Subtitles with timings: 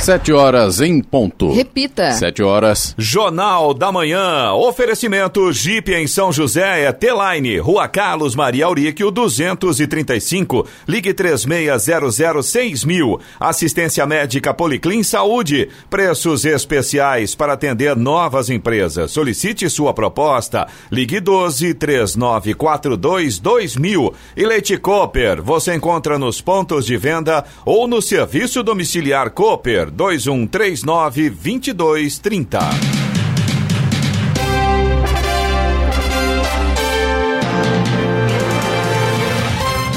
[0.00, 1.52] Sete horas em ponto.
[1.52, 2.12] Repita.
[2.12, 2.94] Sete horas.
[2.96, 4.50] Jornal da Manhã.
[4.54, 7.58] Oferecimento Jeep em São José é T-Line.
[7.58, 10.66] Rua Carlos Maria Auríquio 235.
[10.88, 13.20] Ligue 36006000.
[13.38, 15.68] Assistência médica Policlin Saúde.
[15.90, 19.10] Preços especiais para atender novas empresas.
[19.10, 20.66] Solicite sua proposta.
[20.90, 24.14] Ligue 12 3942 2000.
[24.34, 25.42] E Leite Cooper.
[25.42, 33.09] Você encontra nos pontos de venda ou no serviço domiciliar Cooper 2139 2230.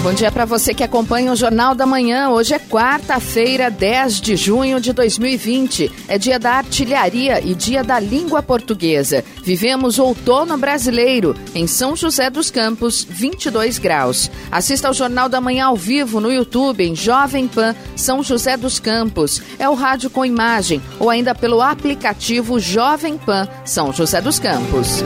[0.03, 2.29] Bom dia para você que acompanha o Jornal da Manhã.
[2.29, 5.89] Hoje é quarta-feira, 10 de junho de 2020.
[6.09, 9.23] É dia da artilharia e dia da língua portuguesa.
[9.41, 14.29] Vivemos outono brasileiro em São José dos Campos, 22 graus.
[14.51, 18.81] Assista ao Jornal da Manhã ao vivo no YouTube em Jovem Pan São José dos
[18.81, 19.41] Campos.
[19.57, 25.01] É o rádio com imagem ou ainda pelo aplicativo Jovem Pan São José dos Campos.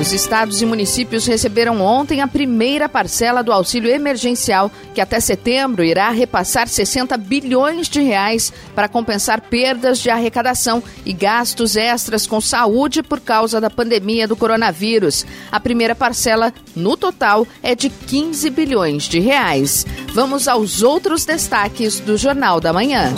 [0.00, 5.84] Os estados e municípios receberam ontem a primeira parcela do auxílio emergencial, que até setembro
[5.84, 12.40] irá repassar 60 bilhões de reais para compensar perdas de arrecadação e gastos extras com
[12.40, 15.26] saúde por causa da pandemia do coronavírus.
[15.52, 19.84] A primeira parcela, no total, é de 15 bilhões de reais.
[20.14, 23.12] Vamos aos outros destaques do Jornal da Manhã.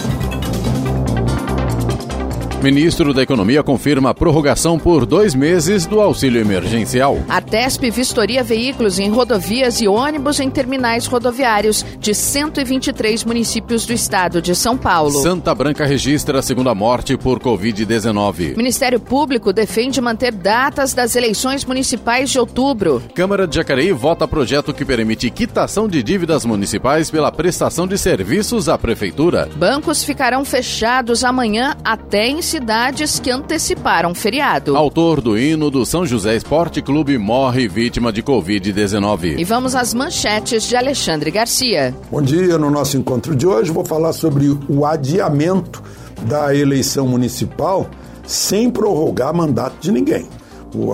[2.62, 7.18] Ministro da Economia confirma a prorrogação por dois meses do auxílio emergencial.
[7.28, 13.92] A TESP vistoria veículos em rodovias e ônibus em terminais rodoviários de 123 municípios do
[13.92, 15.10] estado de São Paulo.
[15.10, 18.56] Santa Branca registra a segunda morte por Covid-19.
[18.56, 23.02] Ministério Público defende manter datas das eleições municipais de outubro.
[23.12, 28.68] Câmara de Jacareí vota projeto que permite quitação de dívidas municipais pela prestação de serviços
[28.68, 29.48] à Prefeitura.
[29.56, 34.76] Bancos ficarão fechados amanhã até em cidades que anteciparam feriado.
[34.76, 39.38] Autor do hino do São José Esporte Clube morre vítima de Covid-19.
[39.38, 41.94] E vamos às manchetes de Alexandre Garcia.
[42.10, 45.82] Bom dia, no nosso encontro de hoje vou falar sobre o adiamento
[46.28, 47.88] da eleição municipal
[48.26, 50.28] sem prorrogar mandato de ninguém.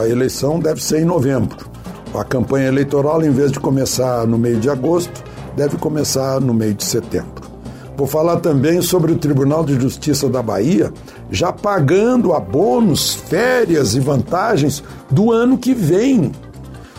[0.00, 1.68] A eleição deve ser em novembro.
[2.14, 5.24] A campanha eleitoral, em vez de começar no meio de agosto,
[5.56, 7.47] deve começar no meio de setembro.
[7.98, 10.92] Vou falar também sobre o Tribunal de Justiça da Bahia
[11.32, 16.30] já pagando abonos, férias e vantagens do ano que vem.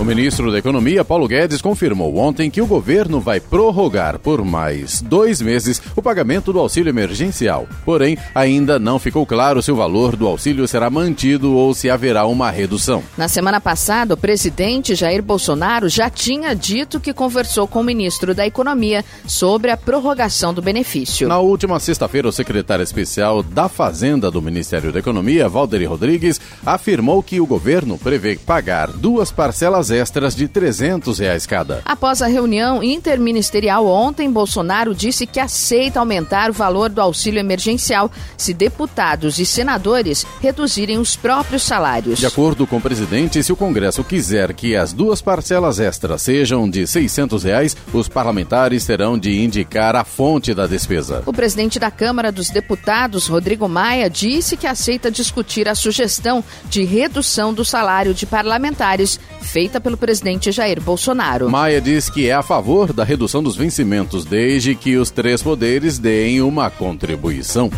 [0.00, 5.02] O ministro da Economia, Paulo Guedes, confirmou ontem que o governo vai prorrogar por mais
[5.02, 7.68] dois meses o pagamento do auxílio emergencial.
[7.84, 12.26] Porém, ainda não ficou claro se o valor do auxílio será mantido ou se haverá
[12.26, 13.02] uma redução.
[13.14, 18.34] Na semana passada, o presidente Jair Bolsonaro já tinha dito que conversou com o ministro
[18.34, 21.28] da Economia sobre a prorrogação do benefício.
[21.28, 27.22] Na última sexta-feira, o secretário especial da Fazenda do Ministério da Economia, Valderi Rodrigues, afirmou
[27.22, 31.82] que o governo prevê pagar duas parcelas extras de 300 reais cada.
[31.84, 38.10] Após a reunião interministerial ontem, Bolsonaro disse que aceita aumentar o valor do auxílio emergencial
[38.36, 42.18] se deputados e senadores reduzirem os próprios salários.
[42.18, 46.68] De acordo com o presidente, se o Congresso quiser que as duas parcelas extras sejam
[46.68, 51.22] de 600 reais, os parlamentares terão de indicar a fonte da despesa.
[51.26, 56.84] O presidente da Câmara dos Deputados, Rodrigo Maia, disse que aceita discutir a sugestão de
[56.84, 61.50] redução do salário de parlamentares feita pelo presidente Jair Bolsonaro.
[61.50, 65.98] Maia diz que é a favor da redução dos vencimentos, desde que os três poderes
[65.98, 67.70] deem uma contribuição.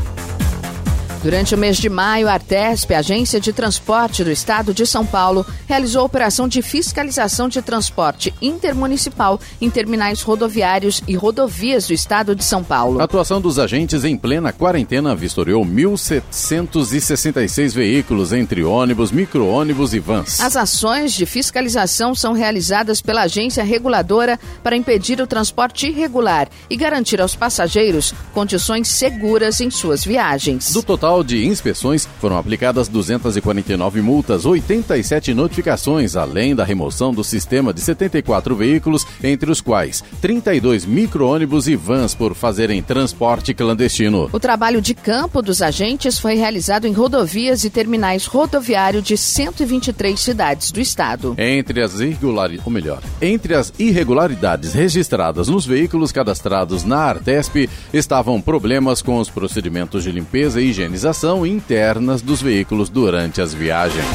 [1.22, 5.46] Durante o mês de maio, a Artesp, Agência de Transporte do Estado de São Paulo,
[5.68, 12.42] realizou operação de fiscalização de transporte intermunicipal em terminais rodoviários e rodovias do Estado de
[12.42, 13.00] São Paulo.
[13.00, 20.40] A atuação dos agentes em plena quarentena vistoriou 1.766 veículos, entre ônibus, micro-ônibus e vans.
[20.40, 26.76] As ações de fiscalização são realizadas pela agência reguladora para impedir o transporte irregular e
[26.76, 30.72] garantir aos passageiros condições seguras em suas viagens.
[30.72, 37.22] Do total total de inspeções, foram aplicadas 249 multas, 87 notificações, além da remoção do
[37.22, 44.30] sistema de 74 veículos, entre os quais 32 micro-ônibus e vans por fazerem transporte clandestino.
[44.32, 50.18] O trabalho de campo dos agentes foi realizado em rodovias e terminais rodoviários de 123
[50.18, 51.34] cidades do estado.
[51.36, 58.40] Entre as irregularidades, ou melhor, entre as irregularidades registradas nos veículos cadastrados na Artesp estavam
[58.40, 64.06] problemas com os procedimentos de limpeza e higienização organização internas dos veículos durante as viagens.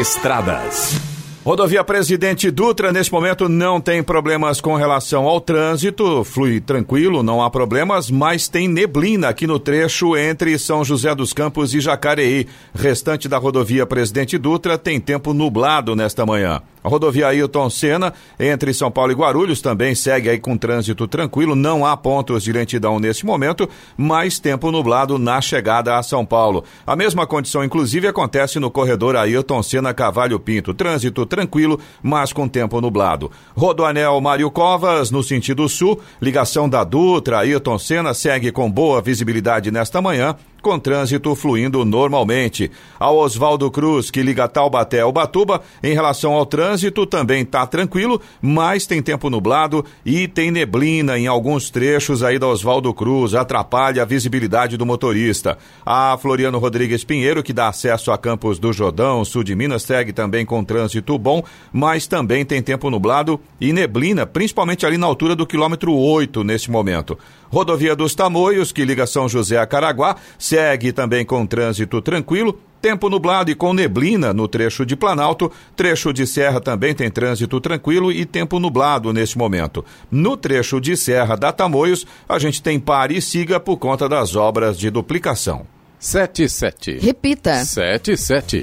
[0.00, 0.98] Estradas.
[1.44, 7.42] Rodovia Presidente Dutra, neste momento, não tem problemas com relação ao trânsito, flui tranquilo, não
[7.42, 12.46] há problemas, mas tem neblina aqui no trecho entre São José dos Campos e Jacareí.
[12.74, 16.62] Restante da rodovia Presidente Dutra tem tempo nublado nesta manhã.
[16.82, 21.54] A rodovia Ailton Senna, entre São Paulo e Guarulhos, também segue aí com trânsito tranquilo.
[21.54, 26.64] Não há pontos de lentidão nesse momento, mas tempo nublado na chegada a São Paulo.
[26.86, 30.72] A mesma condição, inclusive, acontece no corredor Ailton Senna Cavalho Pinto.
[30.72, 33.30] Trânsito tranquilo, mas com tempo nublado.
[33.54, 39.70] Rodoanel Mário Covas, no sentido sul, ligação da Dutra, Ailton Senna segue com boa visibilidade
[39.70, 42.70] nesta manhã com trânsito fluindo normalmente.
[42.98, 48.20] A Oswaldo Cruz, que liga Taubaté ao Batuba, em relação ao trânsito também está tranquilo,
[48.40, 54.02] mas tem tempo nublado e tem neblina em alguns trechos aí da Oswaldo Cruz, atrapalha
[54.02, 55.58] a visibilidade do motorista.
[55.84, 60.12] A Floriano Rodrigues Pinheiro, que dá acesso a Campos do Jordão, sul de Minas, segue
[60.12, 61.42] também com trânsito bom,
[61.72, 66.70] mas também tem tempo nublado e neblina, principalmente ali na altura do quilômetro 8 neste
[66.70, 67.18] momento.
[67.52, 70.16] Rodovia dos Tamoios, que liga São José a Caraguá,
[70.50, 72.58] segue também com trânsito tranquilo.
[72.82, 75.52] Tempo nublado e com neblina no trecho de Planalto.
[75.76, 79.84] Trecho de Serra também tem trânsito tranquilo e tempo nublado neste momento.
[80.10, 84.34] No trecho de Serra da Tamoios, a gente tem pare e siga por conta das
[84.34, 85.66] obras de duplicação.
[86.00, 86.98] 77.
[86.98, 87.64] Repita.
[87.64, 88.62] 77.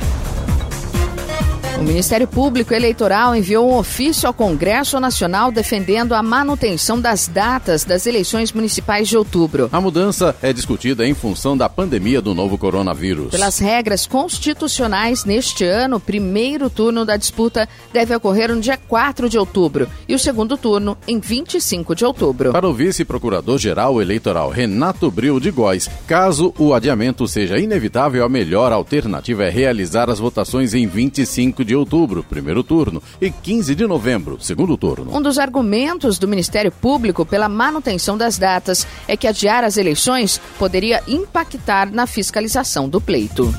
[1.79, 7.83] O Ministério Público Eleitoral enviou um ofício ao Congresso Nacional defendendo a manutenção das datas
[7.83, 9.69] das eleições municipais de outubro.
[9.71, 13.29] A mudança é discutida em função da pandemia do novo coronavírus.
[13.29, 19.29] Pelas regras constitucionais, neste ano, o primeiro turno da disputa deve ocorrer no dia 4
[19.29, 22.53] de outubro e o segundo turno em 25 de outubro.
[22.53, 28.71] Para o vice-procurador-geral eleitoral Renato Bril de Góes, caso o adiamento seja inevitável, a melhor
[28.71, 34.37] alternativa é realizar as votações em 25 de outubro, primeiro turno, e 15 de novembro,
[34.39, 35.15] segundo turno.
[35.15, 40.39] Um dos argumentos do Ministério Público pela manutenção das datas é que adiar as eleições
[40.59, 43.53] poderia impactar na fiscalização do pleito.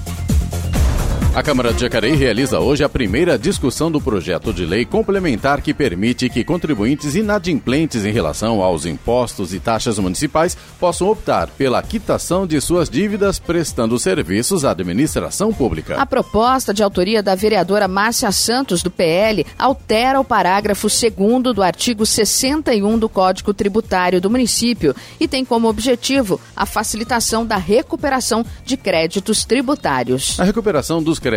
[1.39, 5.73] A Câmara de Jacareí realiza hoje a primeira discussão do projeto de lei complementar que
[5.73, 12.45] permite que contribuintes inadimplentes em relação aos impostos e taxas municipais possam optar pela quitação
[12.45, 15.95] de suas dívidas prestando serviços à administração pública.
[15.95, 21.63] A proposta de autoria da vereadora Márcia Santos, do PL, altera o parágrafo 2 do
[21.63, 28.45] artigo 61 do Código Tributário do município e tem como objetivo a facilitação da recuperação
[28.65, 30.41] de créditos tributários.
[30.41, 31.28] A recuperação dos créditos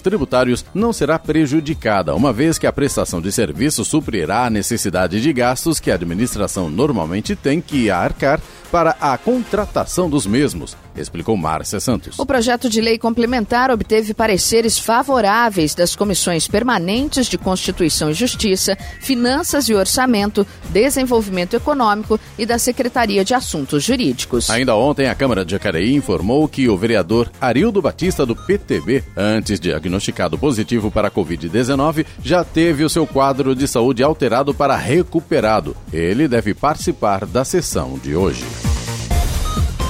[0.00, 5.32] tributários não será prejudicada, uma vez que a prestação de serviço suprirá a necessidade de
[5.32, 11.80] gastos que a administração normalmente tem que arcar para a contratação dos mesmos, explicou Márcia
[11.80, 12.18] Santos.
[12.18, 18.76] O projeto de lei complementar obteve pareceres favoráveis das comissões permanentes de Constituição e Justiça,
[19.00, 24.50] Finanças e Orçamento, Desenvolvimento Econômico e da Secretaria de Assuntos Jurídicos.
[24.50, 29.04] Ainda ontem, a Câmara de Jacareí informou que o vereador Arildo Batista, do PTB,
[29.36, 34.76] antes diagnosticado positivo para a Covid-19, já teve o seu quadro de saúde alterado para
[34.76, 35.76] recuperado.
[35.92, 38.44] Ele deve participar da sessão de hoje.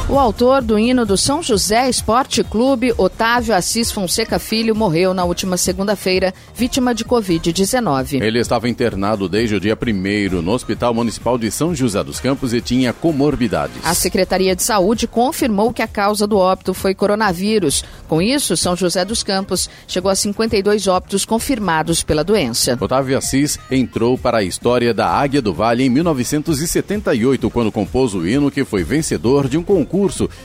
[0.08, 5.24] O autor do hino do São José Esporte Clube, Otávio Assis Fonseca Filho, morreu na
[5.24, 8.22] última segunda-feira, vítima de Covid-19.
[8.22, 12.54] Ele estava internado desde o dia 1 no Hospital Municipal de São José dos Campos
[12.54, 13.84] e tinha comorbidades.
[13.84, 17.82] A Secretaria de Saúde confirmou que a causa do óbito foi coronavírus.
[18.06, 22.78] Com isso, São José dos Campos chegou a 52 óbitos confirmados pela doença.
[22.80, 28.24] Otávio Assis entrou para a história da Águia do Vale em 1978, quando compôs o
[28.24, 29.95] hino que foi vencedor de um concurso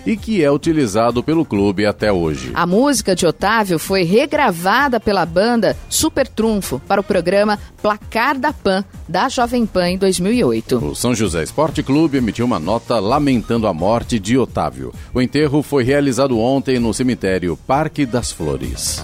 [0.05, 2.51] e que é utilizado pelo clube até hoje.
[2.53, 8.53] A música de Otávio foi regravada pela banda Super Trunfo para o programa Placar da
[8.53, 10.77] Pan, da Jovem Pan em 2008.
[10.77, 14.93] O São José Esporte Clube emitiu uma nota lamentando a morte de Otávio.
[15.13, 19.03] O enterro foi realizado ontem no cemitério Parque das Flores.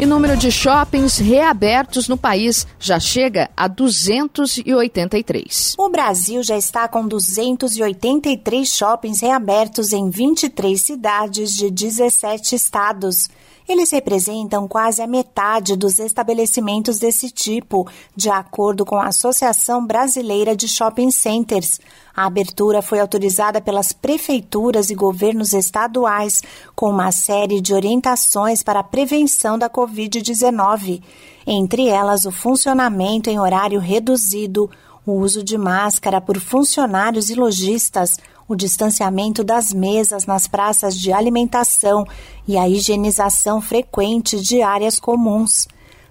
[0.00, 5.74] E número de shoppings reabertos no país já chega a 283.
[5.76, 13.28] O Brasil já está com 283 shoppings reabertos em 23 cidades de 17 estados.
[13.70, 17.86] Eles representam quase a metade dos estabelecimentos desse tipo,
[18.16, 21.78] de acordo com a Associação Brasileira de Shopping Centers.
[22.12, 26.42] A abertura foi autorizada pelas prefeituras e governos estaduais,
[26.74, 31.00] com uma série de orientações para a prevenção da Covid-19,
[31.46, 34.68] entre elas o funcionamento em horário reduzido,
[35.06, 38.18] o uso de máscara por funcionários e lojistas,
[38.50, 42.04] o distanciamento das mesas nas praças de alimentação
[42.48, 45.68] e a higienização frequente de áreas comuns.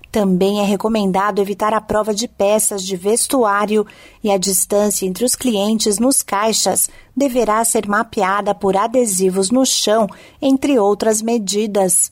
[0.10, 3.86] Também é recomendado evitar a prova de peças de vestuário
[4.24, 10.08] e a distância entre os clientes nos caixas deverá ser mapeada por adesivos no chão,
[10.41, 12.10] entre outras medidas.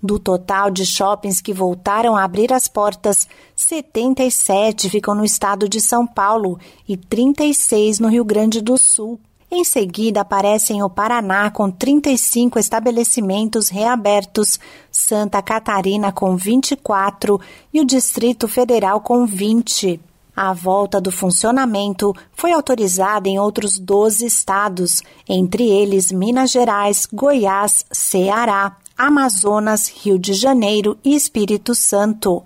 [0.00, 5.80] Do total de shoppings que voltaram a abrir as portas, 77 ficam no estado de
[5.80, 6.56] São Paulo
[6.88, 9.18] e 36 no Rio Grande do Sul.
[9.50, 14.58] Em seguida, aparecem o Paraná com 35 estabelecimentos reabertos,
[14.90, 17.40] Santa Catarina com 24
[17.72, 20.00] e o Distrito Federal com 20.
[20.36, 27.86] A volta do funcionamento foi autorizada em outros 12 estados, entre eles Minas Gerais, Goiás,
[27.90, 32.42] Ceará, Amazonas, Rio de Janeiro e Espírito Santo.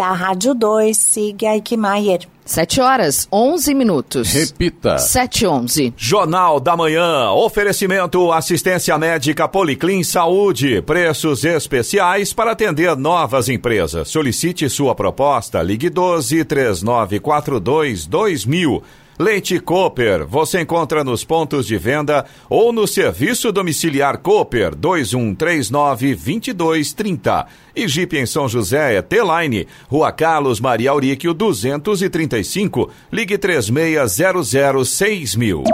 [0.00, 2.26] Da Rádio 2, siga Eichmeier.
[2.46, 4.32] 7 horas, 11 minutos.
[4.32, 4.96] Repita.
[4.96, 5.92] 7 11.
[5.94, 7.30] Jornal da Manhã.
[7.32, 10.80] Oferecimento assistência médica Policlin Saúde.
[10.80, 14.08] Preços especiais para atender novas empresas.
[14.08, 15.60] Solicite sua proposta.
[15.62, 18.82] Ligue 12 3942 2000.
[19.20, 27.46] Leite Cooper, você encontra nos pontos de venda ou no serviço domiciliar Cooper 2139 2230.
[27.76, 35.64] E Jeep em São José é T-Line, Rua Carlos Maria Auríquio 235, ligue 3600 6000.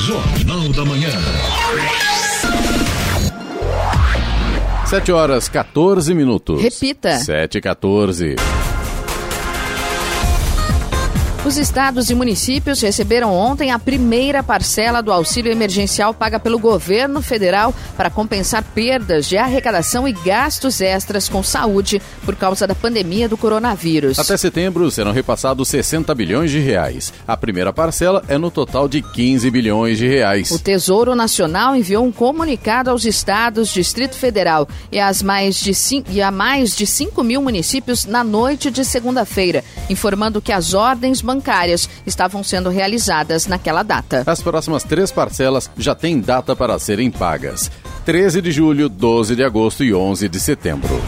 [0.00, 1.10] Jornal da Manhã.
[4.84, 6.60] 7 horas 14 minutos.
[6.60, 7.18] Repita.
[7.18, 8.34] 7 e 14.
[11.48, 17.22] Os estados e municípios receberam ontem a primeira parcela do auxílio emergencial paga pelo governo
[17.22, 23.30] federal para compensar perdas de arrecadação e gastos extras com saúde por causa da pandemia
[23.30, 24.18] do coronavírus.
[24.18, 27.14] Até setembro serão repassados 60 bilhões de reais.
[27.26, 30.50] A primeira parcela é no total de 15 bilhões de reais.
[30.50, 35.72] O Tesouro Nacional enviou um comunicado aos estados, Distrito Federal e, às mais de
[36.10, 41.22] e a mais de 5 mil municípios na noite de segunda-feira, informando que as ordens
[41.22, 41.37] bancárias
[42.06, 44.22] estavam sendo realizadas naquela data.
[44.26, 47.70] As próximas três parcelas já têm data para serem pagas:
[48.04, 51.00] 13 de julho, 12 de agosto e 11 de setembro.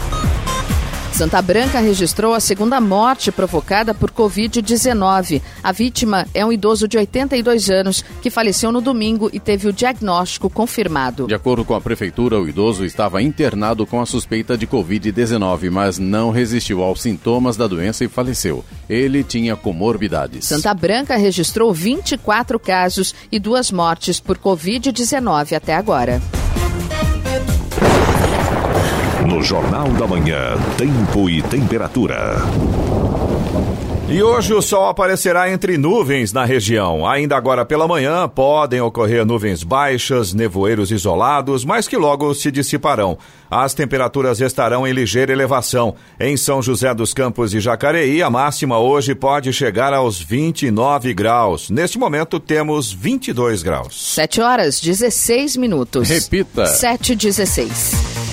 [1.21, 5.39] Santa Branca registrou a segunda morte provocada por Covid-19.
[5.61, 9.71] A vítima é um idoso de 82 anos que faleceu no domingo e teve o
[9.71, 11.27] diagnóstico confirmado.
[11.27, 15.99] De acordo com a prefeitura, o idoso estava internado com a suspeita de Covid-19, mas
[15.99, 18.65] não resistiu aos sintomas da doença e faleceu.
[18.89, 20.45] Ele tinha comorbidades.
[20.45, 26.19] Santa Branca registrou 24 casos e duas mortes por Covid-19 até agora.
[29.31, 32.35] No Jornal da Manhã, tempo e temperatura.
[34.09, 37.07] E hoje o sol aparecerá entre nuvens na região.
[37.07, 43.17] Ainda agora pela manhã podem ocorrer nuvens baixas, nevoeiros isolados, mas que logo se dissiparão.
[43.49, 45.95] As temperaturas estarão em ligeira elevação.
[46.19, 51.69] Em São José dos Campos e Jacareí, a máxima hoje pode chegar aos 29 graus.
[51.69, 54.13] Neste momento temos 22 graus.
[54.13, 56.09] 7 horas 16 minutos.
[56.09, 56.65] Repita.
[56.65, 58.30] 7 16.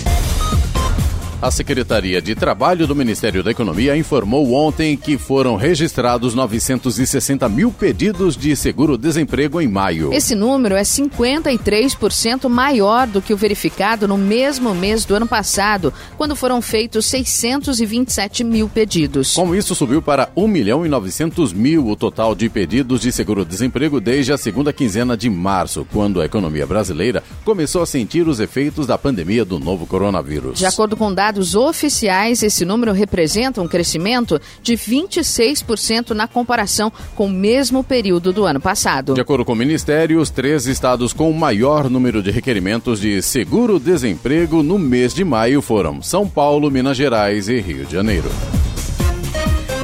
[1.40, 7.70] A Secretaria de Trabalho do Ministério da Economia informou ontem que foram registrados 960 mil
[7.70, 10.12] pedidos de seguro-desemprego em maio.
[10.12, 15.94] Esse número é 53% maior do que o verificado no mesmo mês do ano passado,
[16.16, 19.36] quando foram feitos 627 mil pedidos.
[19.36, 24.00] Com isso, subiu para 1 milhão e 900 mil o total de pedidos de seguro-desemprego
[24.00, 28.88] desde a segunda quinzena de março, quando a economia brasileira começou a sentir os efeitos
[28.88, 30.58] da pandemia do novo coronavírus.
[30.58, 36.90] De acordo com dados dados oficiais, esse número representa um crescimento de 26% na comparação
[37.14, 39.12] com o mesmo período do ano passado.
[39.12, 43.20] De acordo com o Ministério, os três estados com o maior número de requerimentos de
[43.20, 48.30] seguro-desemprego no mês de maio foram São Paulo, Minas Gerais e Rio de Janeiro.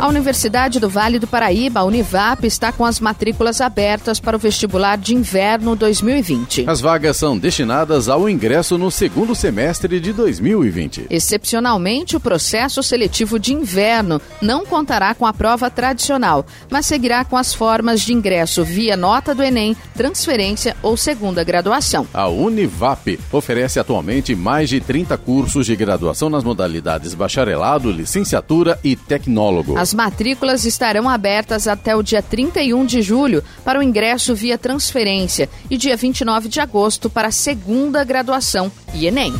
[0.05, 4.39] A Universidade do Vale do Paraíba, a Univap, está com as matrículas abertas para o
[4.39, 6.69] vestibular de inverno 2020.
[6.69, 11.07] As vagas são destinadas ao ingresso no segundo semestre de 2020.
[11.09, 17.39] Excepcionalmente, o processo seletivo de inverno não contará com a prova tradicional, mas seguirá com
[17.39, 22.07] as formas de ingresso via nota do Enem, transferência ou segunda graduação.
[22.13, 28.95] A Univap oferece atualmente mais de 30 cursos de graduação nas modalidades bacharelado, licenciatura e
[28.95, 29.79] tecnólogo.
[29.79, 35.49] As matrículas estarão abertas até o dia 31 de julho para o ingresso via transferência
[35.71, 39.33] e dia 29 de agosto para a segunda graduação e Enem.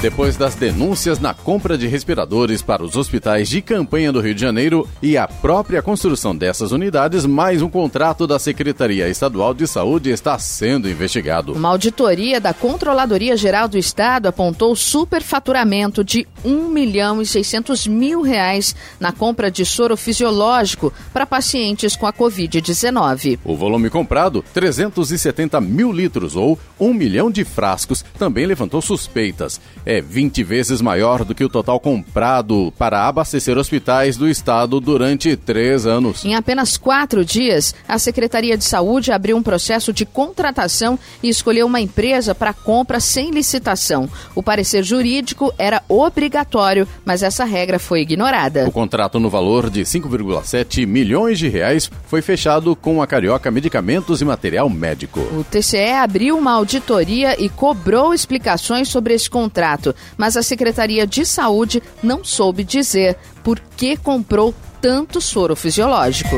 [0.00, 4.40] Depois das denúncias na compra de respiradores para os hospitais de campanha do Rio de
[4.40, 10.10] Janeiro e a própria construção dessas unidades, mais um contrato da Secretaria Estadual de Saúde
[10.10, 11.52] está sendo investigado.
[11.52, 18.22] Uma auditoria da Controladoria Geral do Estado apontou superfaturamento de 1 milhão e 600 mil
[18.22, 23.40] reais na compra de soro fisiológico para pacientes com a Covid-19.
[23.44, 30.02] O volume comprado, 370 mil litros ou 1 milhão de frascos, também levantou suspeitas é
[30.02, 35.86] 20 vezes maior do que o total comprado para abastecer hospitais do estado durante três
[35.86, 36.26] anos.
[36.26, 41.66] Em apenas quatro dias, a Secretaria de Saúde abriu um processo de contratação e escolheu
[41.66, 44.10] uma empresa para compra sem licitação.
[44.34, 48.68] O parecer jurídico era obrigatório, mas essa regra foi ignorada.
[48.68, 54.20] O contrato no valor de 5,7 milhões de reais foi fechado com a Carioca Medicamentos
[54.20, 55.20] e Material Médico.
[55.20, 59.77] O TCE abriu uma auditoria e cobrou explicações sobre esse contrato
[60.16, 66.36] mas a Secretaria de Saúde não soube dizer por que comprou tanto soro fisiológico.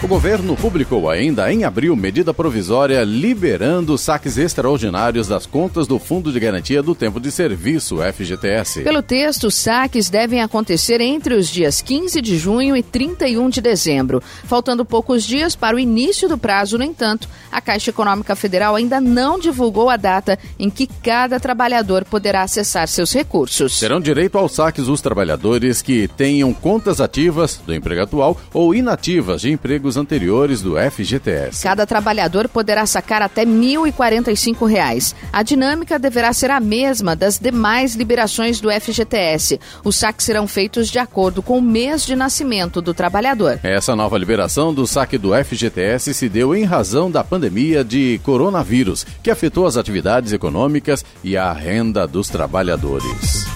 [0.00, 6.30] O governo publicou ainda em abril medida provisória liberando saques extraordinários das contas do Fundo
[6.30, 8.82] de Garantia do Tempo de Serviço, FGTS.
[8.84, 14.22] Pelo texto, saques devem acontecer entre os dias 15 de junho e 31 de dezembro.
[14.44, 19.00] Faltando poucos dias para o início do prazo, no entanto, a Caixa Econômica Federal ainda
[19.00, 23.80] não divulgou a data em que cada trabalhador poderá acessar seus recursos.
[23.80, 29.40] Terão direito aos saques os trabalhadores que tenham contas ativas do emprego atual ou inativas
[29.40, 31.62] de emprego empregos anteriores do FGTS.
[31.62, 35.14] Cada trabalhador poderá sacar até R$ 1.045.
[35.32, 39.58] A dinâmica deverá ser a mesma das demais liberações do FGTS.
[39.82, 43.58] Os saques serão feitos de acordo com o mês de nascimento do trabalhador.
[43.62, 49.06] Essa nova liberação do saque do FGTS se deu em razão da pandemia de coronavírus,
[49.22, 53.46] que afetou as atividades econômicas e a renda dos trabalhadores.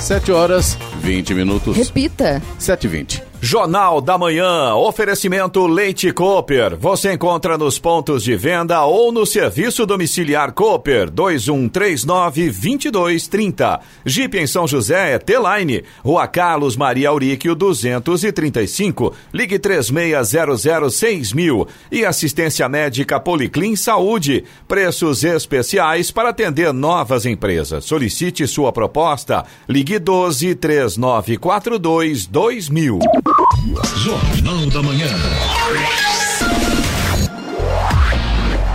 [0.00, 1.76] 7 horas 20 minutos.
[1.76, 2.42] Repita.
[2.58, 3.27] 7 e 20.
[3.40, 6.76] Jornal da Manhã, oferecimento Leite Cooper.
[6.76, 13.78] Você encontra nos pontos de venda ou no serviço domiciliar Cooper 2139-2230.
[14.04, 19.14] Jeep em São José é T-Line, Rua Carlos Maria Auríquio 235.
[19.32, 24.42] Ligue 36006000 e assistência médica Policlin Saúde.
[24.66, 27.84] Preços especiais para atender novas empresas.
[27.84, 29.44] Solicite sua proposta.
[29.68, 32.98] Ligue 12 3942 2000.
[33.96, 35.08] Jornal da Manhã.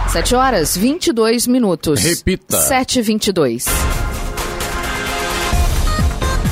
[0.10, 2.02] 7 horas 22 minutos.
[2.02, 2.62] Repita.
[2.62, 3.66] 7 e 22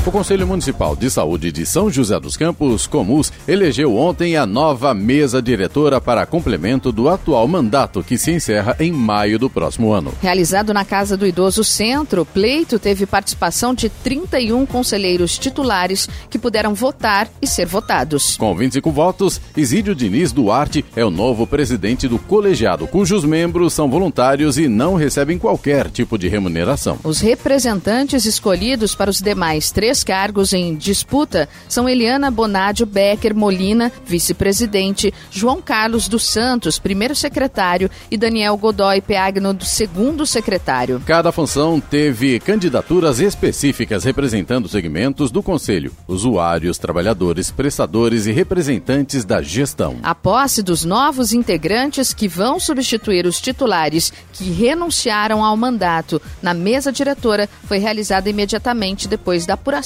[0.04, 4.96] o Conselho Municipal de Saúde de São José dos Campos, Comus, elegeu ontem a nova
[4.96, 10.12] mesa diretora para complemento do atual mandato, que se encerra em maio do próximo ano.
[10.20, 16.40] Realizado na Casa do Idoso Centro, o pleito teve participação de 31 conselheiros titulares que
[16.40, 18.38] puderam votar e ser votados.
[18.38, 23.88] Com 25 votos, Isídio Diniz Duarte é o novo presidente do colegiado, cujos membros são
[23.88, 26.98] voluntários e não recebem qualquer tipo de remuneração.
[27.04, 33.36] Os representantes escolhidos para os demais três três cargos em disputa são Eliana Bonadio Becker
[33.36, 41.02] Molina, vice-presidente, João Carlos dos Santos, primeiro secretário, e Daniel Godoy Peagno, segundo secretário.
[41.06, 49.42] Cada função teve candidaturas específicas representando segmentos do Conselho, usuários, trabalhadores, prestadores e representantes da
[49.42, 49.98] gestão.
[50.04, 56.54] A posse dos novos integrantes que vão substituir os titulares que renunciaram ao mandato na
[56.54, 59.81] mesa diretora foi realizada imediatamente depois da apuração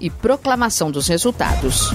[0.00, 1.90] e proclamação dos resultados.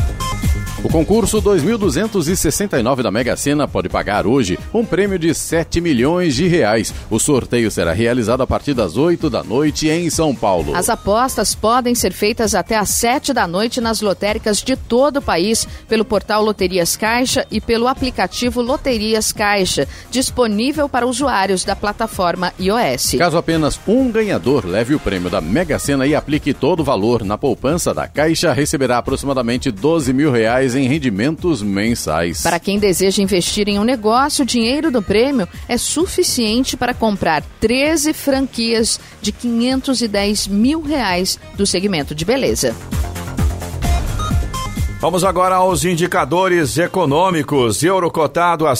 [0.83, 6.45] O concurso 2269 da Mega Sena pode pagar hoje um prêmio de 7 milhões de
[6.45, 6.93] reais.
[7.09, 10.75] O sorteio será realizado a partir das 8 da noite em São Paulo.
[10.75, 15.21] As apostas podem ser feitas até às 7 da noite nas lotéricas de todo o
[15.21, 22.51] país, pelo portal Loterias Caixa e pelo aplicativo Loterias Caixa, disponível para usuários da plataforma
[22.59, 23.15] iOS.
[23.17, 27.23] Caso apenas um ganhador leve o prêmio da Mega Sena e aplique todo o valor
[27.23, 32.41] na poupança da Caixa, receberá aproximadamente 12 mil reais em rendimentos mensais.
[32.41, 37.43] Para quem deseja investir em um negócio, o dinheiro do prêmio é suficiente para comprar
[37.59, 42.75] 13 franquias de 510 mil reais do segmento de beleza.
[45.03, 47.83] Vamos agora aos indicadores econômicos.
[47.83, 48.73] Euro cotado a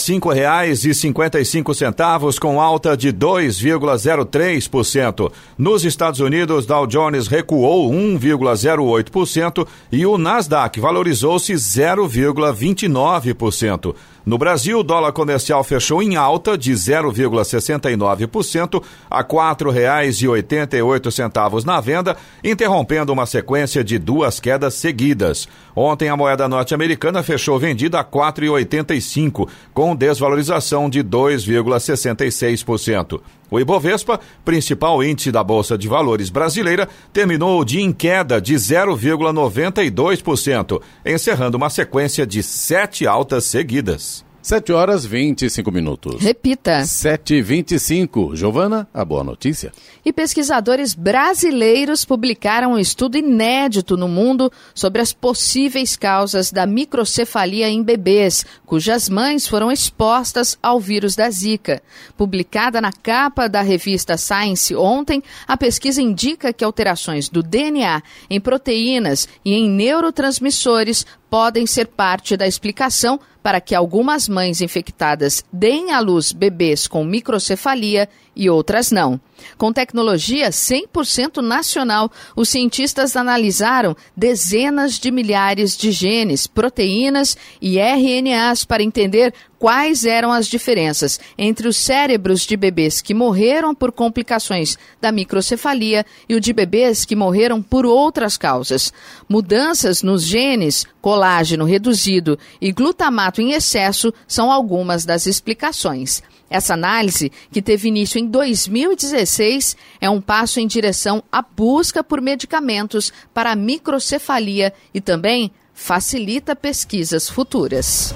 [1.44, 5.30] cinco centavos com alta de 2,03%.
[5.58, 13.94] Nos Estados Unidos, Dow Jones recuou 1,08% e o Nasdaq valorizou-se 0,29%.
[14.26, 22.16] No Brasil, o dólar comercial fechou em alta de 0,69% a R$ 4,88 na venda,
[22.42, 25.46] interrompendo uma sequência de duas quedas seguidas.
[25.76, 33.20] Ontem, a moeda norte-americana fechou vendida a 4,85, com desvalorização de 2,66%.
[33.50, 38.54] O Ibovespa, principal índice da Bolsa de Valores brasileira, terminou o dia em queda de
[38.54, 44.23] 0,92%, encerrando uma sequência de sete altas seguidas.
[44.44, 46.20] 7 horas 25 minutos.
[46.20, 46.82] Repita.
[46.82, 48.36] 7h25.
[48.36, 49.72] Giovana, a boa notícia.
[50.04, 57.70] E pesquisadores brasileiros publicaram um estudo inédito no mundo sobre as possíveis causas da microcefalia
[57.70, 61.82] em bebês, cujas mães foram expostas ao vírus da Zika.
[62.14, 68.38] Publicada na capa da revista Science ontem, a pesquisa indica que alterações do DNA em
[68.38, 75.90] proteínas e em neurotransmissores podem ser parte da explicação para que algumas mães infectadas deem
[75.90, 79.20] à luz bebês com microcefalia e outras não.
[79.56, 88.64] Com tecnologia 100% nacional, os cientistas analisaram dezenas de milhares de genes, proteínas e RNAs
[88.64, 89.32] para entender
[89.64, 96.04] quais eram as diferenças entre os cérebros de bebês que morreram por complicações da microcefalia
[96.28, 98.92] e o de bebês que morreram por outras causas.
[99.26, 106.22] Mudanças nos genes, colágeno reduzido e glutamato em excesso são algumas das explicações.
[106.48, 112.20] Essa análise, que teve início em 2016, é um passo em direção à busca por
[112.20, 118.14] medicamentos para microcefalia e também facilita pesquisas futuras.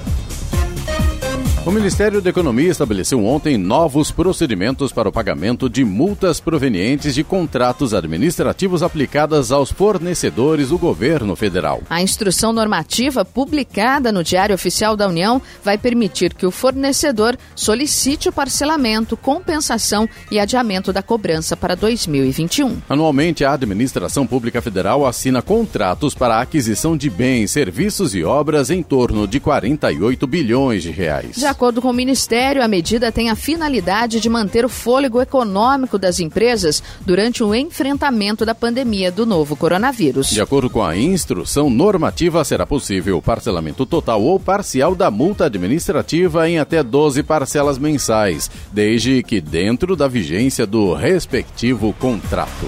[1.65, 7.21] O Ministério da Economia estabeleceu ontem novos procedimentos para o pagamento de multas provenientes de
[7.21, 11.81] contratos administrativos aplicadas aos fornecedores do governo federal.
[11.89, 18.29] A instrução normativa publicada no Diário Oficial da União vai permitir que o fornecedor solicite
[18.29, 22.77] o parcelamento, compensação e adiamento da cobrança para 2021.
[22.87, 28.69] Anualmente, a Administração Pública Federal assina contratos para a aquisição de bens, serviços e obras
[28.69, 31.35] em torno de 48 bilhões de reais.
[31.35, 35.97] De acordo com o Ministério, a medida tem a finalidade de manter o fôlego econômico
[35.97, 40.29] das empresas durante o enfrentamento da pandemia do novo coronavírus.
[40.29, 45.45] De acordo com a instrução normativa, será possível o parcelamento total ou parcial da multa
[45.45, 52.67] administrativa em até 12 parcelas mensais, desde que dentro da vigência do respectivo contrato.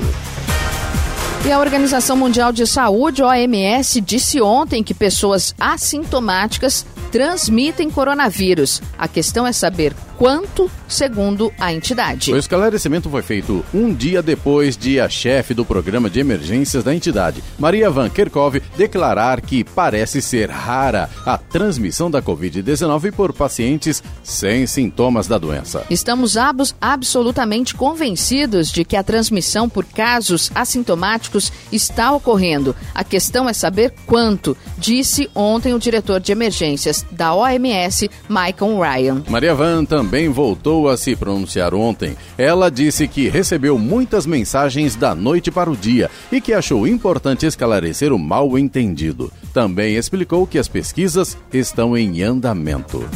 [1.44, 8.82] E a Organização Mundial de Saúde, OMS, disse ontem que pessoas assintomáticas transmitem coronavírus.
[8.98, 12.32] A questão é saber quanto, segundo a entidade.
[12.32, 16.94] O esclarecimento foi feito um dia depois de a chefe do programa de emergências da
[16.94, 24.04] entidade, Maria Van Kerkhove, declarar que parece ser rara a transmissão da Covid-19 por pacientes
[24.22, 25.88] sem sintomas da doença.
[25.90, 32.76] Estamos abs absolutamente convencidos de que a transmissão por casos assintomáticos está ocorrendo.
[32.94, 39.24] A questão é saber quanto, disse ontem o diretor de emergências da OMS, Michael Ryan.
[39.28, 42.18] Maria Van também também voltou a se pronunciar ontem.
[42.38, 47.46] Ela disse que recebeu muitas mensagens da noite para o dia e que achou importante
[47.46, 49.32] esclarecer o mal entendido.
[49.54, 53.10] Também explicou que as pesquisas estão em andamento.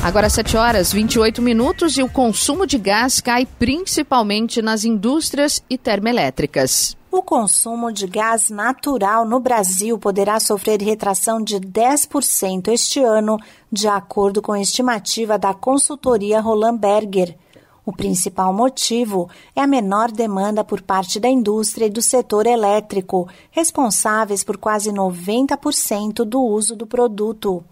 [0.00, 5.76] Agora 7 horas 28 minutos e o consumo de gás cai principalmente nas indústrias e
[5.76, 6.96] termoelétricas.
[7.12, 13.38] O consumo de gás natural no Brasil poderá sofrer retração de 10% este ano,
[13.70, 17.36] de acordo com a estimativa da consultoria Roland Berger.
[17.84, 23.28] O principal motivo é a menor demanda por parte da indústria e do setor elétrico,
[23.50, 27.62] responsáveis por quase 90% do uso do produto.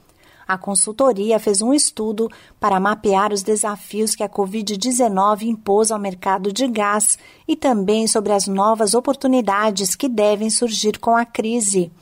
[0.51, 6.53] A consultoria fez um estudo para mapear os desafios que a Covid-19 impôs ao mercado
[6.53, 11.93] de gás e também sobre as novas oportunidades que devem surgir com a crise.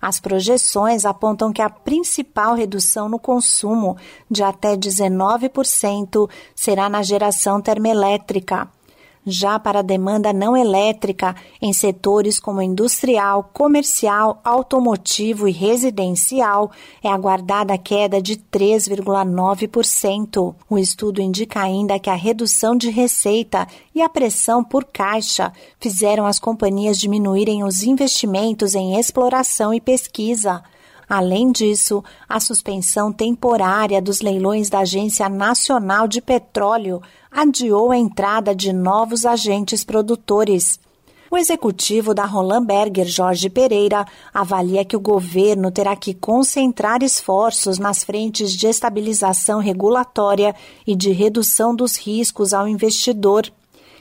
[0.00, 3.96] As projeções apontam que a principal redução no consumo,
[4.28, 8.68] de até 19%, será na geração termoelétrica.
[9.24, 17.08] Já para a demanda não elétrica, em setores como industrial, comercial, automotivo e residencial, é
[17.08, 20.56] aguardada queda de 3,9%.
[20.68, 26.26] O estudo indica ainda que a redução de receita e a pressão por caixa fizeram
[26.26, 30.64] as companhias diminuírem os investimentos em exploração e pesquisa.
[31.12, 38.54] Além disso, a suspensão temporária dos leilões da Agência Nacional de Petróleo adiou a entrada
[38.54, 40.80] de novos agentes produtores.
[41.30, 47.78] O executivo da Roland Berger, Jorge Pereira, avalia que o governo terá que concentrar esforços
[47.78, 50.54] nas frentes de estabilização regulatória
[50.86, 53.52] e de redução dos riscos ao investidor.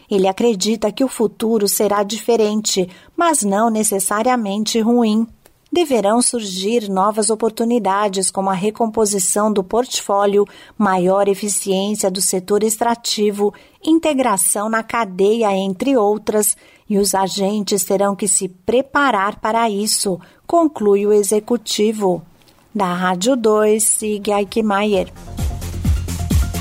[0.10, 5.28] Ele acredita que o futuro será diferente, mas não necessariamente ruim
[5.72, 10.46] deverão surgir novas oportunidades, como a recomposição do portfólio,
[10.78, 13.54] maior eficiência do setor extrativo,
[13.84, 16.58] integração na cadeia, entre outras,
[16.90, 22.22] e os agentes terão que se preparar para isso, conclui o executivo.
[22.76, 25.12] Da Rádio 2, Sig Eichmeier.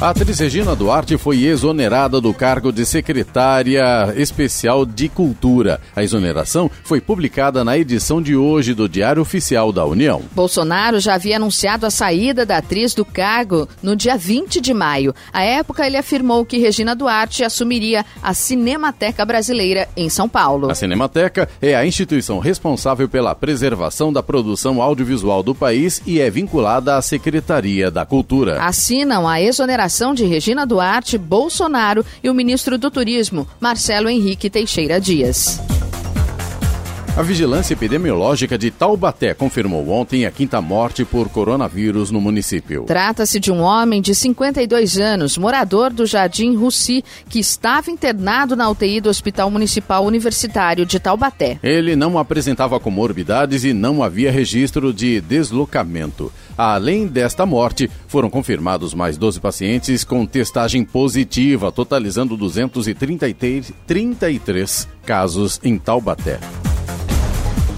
[0.01, 5.79] A atriz Regina Duarte foi exonerada do cargo de secretária especial de Cultura.
[5.95, 10.23] A exoneração foi publicada na edição de hoje do Diário Oficial da União.
[10.33, 15.15] Bolsonaro já havia anunciado a saída da atriz do cargo no dia 20 de maio.
[15.31, 20.71] À época, ele afirmou que Regina Duarte assumiria a Cinemateca Brasileira em São Paulo.
[20.71, 26.31] A Cinemateca é a instituição responsável pela preservação da produção audiovisual do país e é
[26.31, 28.63] vinculada à Secretaria da Cultura.
[28.63, 35.01] Assinam a exoneração de Regina Duarte, Bolsonaro e o ministro do Turismo, Marcelo Henrique Teixeira
[35.01, 35.80] Dias.
[37.17, 42.85] A Vigilância Epidemiológica de Taubaté confirmou ontem a quinta morte por coronavírus no município.
[42.85, 48.71] Trata-se de um homem de 52 anos, morador do Jardim Russi, que estava internado na
[48.71, 51.59] UTI do Hospital Municipal Universitário de Taubaté.
[51.65, 56.33] Ele não apresentava comorbidades e não havia registro de deslocamento.
[56.57, 65.77] Além desta morte, foram confirmados mais 12 pacientes com testagem positiva, totalizando 233 casos em
[65.77, 66.39] Taubaté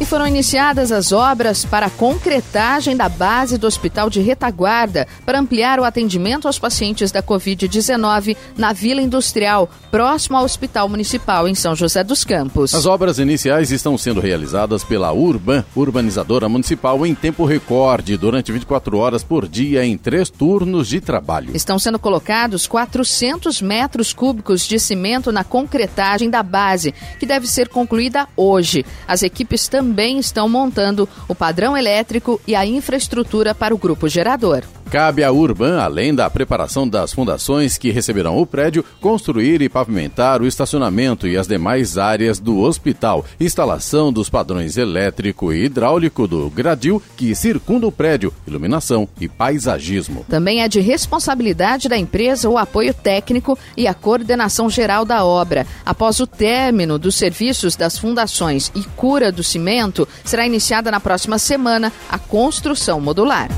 [0.03, 5.39] e foram iniciadas as obras para a concretagem da base do Hospital de Retaguarda para
[5.39, 11.55] ampliar o atendimento aos pacientes da Covid-19 na Vila Industrial, próximo ao Hospital Municipal em
[11.55, 12.75] São José dos Campos.
[12.75, 18.99] As obras iniciais estão sendo realizadas pela Urban, urbanizadora municipal, em tempo recorde, durante 24
[18.99, 21.55] horas por dia, em três turnos de trabalho.
[21.55, 27.69] Estão sendo colocados 400 metros cúbicos de cimento na concretagem da base, que deve ser
[27.69, 28.85] concluída hoje.
[29.07, 34.09] As equipes também também estão montando o padrão elétrico e a infraestrutura para o grupo
[34.09, 34.65] gerador.
[34.93, 40.43] Cabe à Urban, além da preparação das fundações que receberão o prédio, construir e pavimentar
[40.43, 46.51] o estacionamento e as demais áreas do hospital, instalação dos padrões elétrico e hidráulico do
[46.51, 50.27] gradil que circunda o prédio, iluminação e paisagismo.
[50.29, 55.67] Também é de responsabilidade da empresa o apoio técnico e a coordenação geral da obra.
[55.87, 61.39] Após o término dos serviços das fundações e cura do cimento, será iniciada na próxima
[61.39, 63.49] semana a construção modular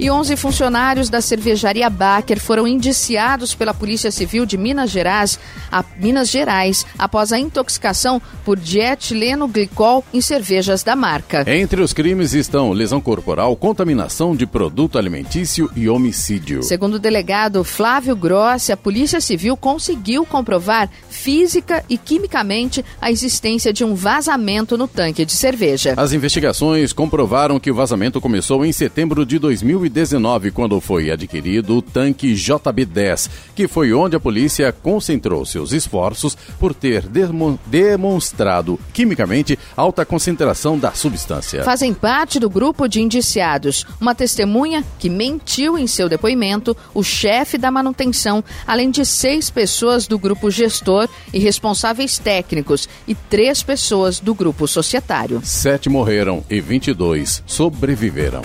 [0.00, 5.38] e 11 funcionários da cervejaria Baker foram indiciados pela Polícia Civil de Minas Gerais,
[5.70, 11.44] a Minas Gerais após a intoxicação por dietileno glicol em cervejas da marca.
[11.46, 16.62] Entre os crimes estão lesão corporal, contaminação de produto alimentício e homicídio.
[16.62, 23.70] Segundo o delegado Flávio Grossi, a Polícia Civil conseguiu comprovar física e quimicamente a existência
[23.70, 25.92] de um vazamento no tanque de cerveja.
[25.98, 31.76] As investigações comprovaram que o vazamento começou em setembro de 2019 2019, quando foi adquirido
[31.76, 38.78] o tanque JB-10, que foi onde a polícia concentrou seus esforços por ter demo demonstrado
[38.92, 41.64] quimicamente alta concentração da substância.
[41.64, 47.58] Fazem parte do grupo de indiciados uma testemunha que mentiu em seu depoimento, o chefe
[47.58, 54.20] da manutenção, além de seis pessoas do grupo gestor e responsáveis técnicos e três pessoas
[54.20, 55.40] do grupo societário.
[55.44, 58.42] Sete morreram e 22 sobreviveram.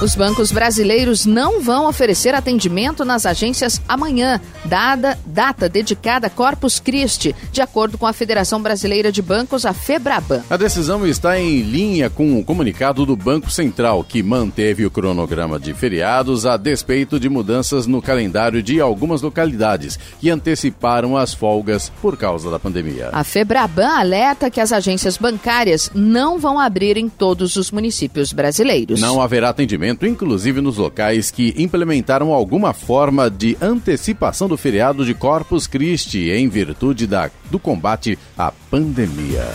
[0.00, 6.80] Os bancos brasileiros não vão oferecer atendimento nas agências amanhã, dada data dedicada a Corpus
[6.80, 10.42] Christi, de acordo com a Federação Brasileira de Bancos, a Febraban.
[10.48, 15.60] A decisão está em linha com o comunicado do Banco Central, que manteve o cronograma
[15.60, 21.92] de feriados a despeito de mudanças no calendário de algumas localidades que anteciparam as folgas
[22.00, 23.10] por causa da pandemia.
[23.12, 28.98] A Febraban alerta que as agências bancárias não vão abrir em todos os municípios brasileiros.
[28.98, 35.14] Não haverá atendimento inclusive nos locais que implementaram alguma forma de antecipação do feriado de
[35.14, 39.46] Corpus Christi em virtude da, do combate à pandemia.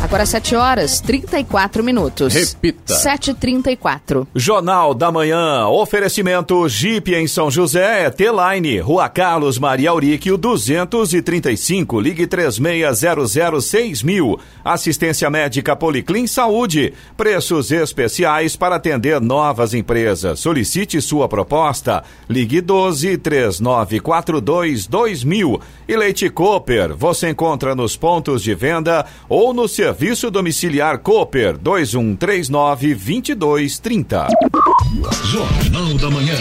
[0.00, 2.32] Agora 7 horas 34 minutos.
[2.32, 2.94] Repita.
[2.94, 4.28] 7h34.
[4.32, 5.66] Jornal da Manhã.
[5.66, 12.00] Oferecimento Jeep em São José, T-Line, Rua Carlos Maria Auríquio, 235.
[12.00, 14.38] Ligue 36006000.
[14.64, 16.94] Assistência médica Policlin Saúde.
[17.16, 20.38] Preços especiais para atender novas empresas.
[20.38, 22.04] Solicite sua proposta.
[22.28, 25.60] Ligue 12 3942 2000.
[25.88, 26.94] E Leite Cooper.
[26.94, 34.28] Você encontra nos pontos de venda ou no serviço Serviço Domiciliar Cooper 2139 2230.
[35.24, 36.36] Jornal da Manhã.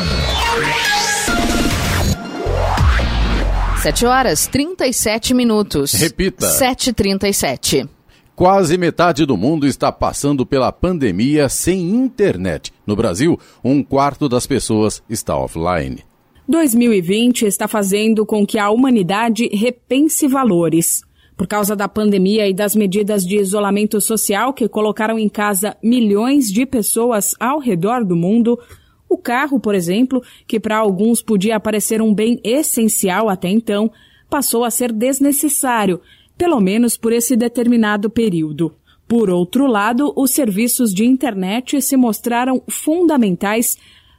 [3.82, 5.94] 7 horas 37 minutos.
[5.94, 6.46] Repita.
[6.46, 7.88] 7h37.
[8.36, 12.74] Quase metade do mundo está passando pela pandemia sem internet.
[12.86, 16.04] No Brasil, um quarto das pessoas está offline.
[16.50, 21.07] 2020 está fazendo com que a humanidade repense valores.
[21.38, 26.52] Por causa da pandemia e das medidas de isolamento social que colocaram em casa milhões
[26.52, 28.60] de pessoas ao redor do mundo,
[29.08, 33.92] o carro, por exemplo, que para alguns podia parecer um bem essencial até então,
[34.28, 36.02] passou a ser desnecessário,
[36.36, 38.74] pelo menos por esse determinado período.
[39.08, 43.78] Por outro lado, os serviços de internet se mostraram fundamentais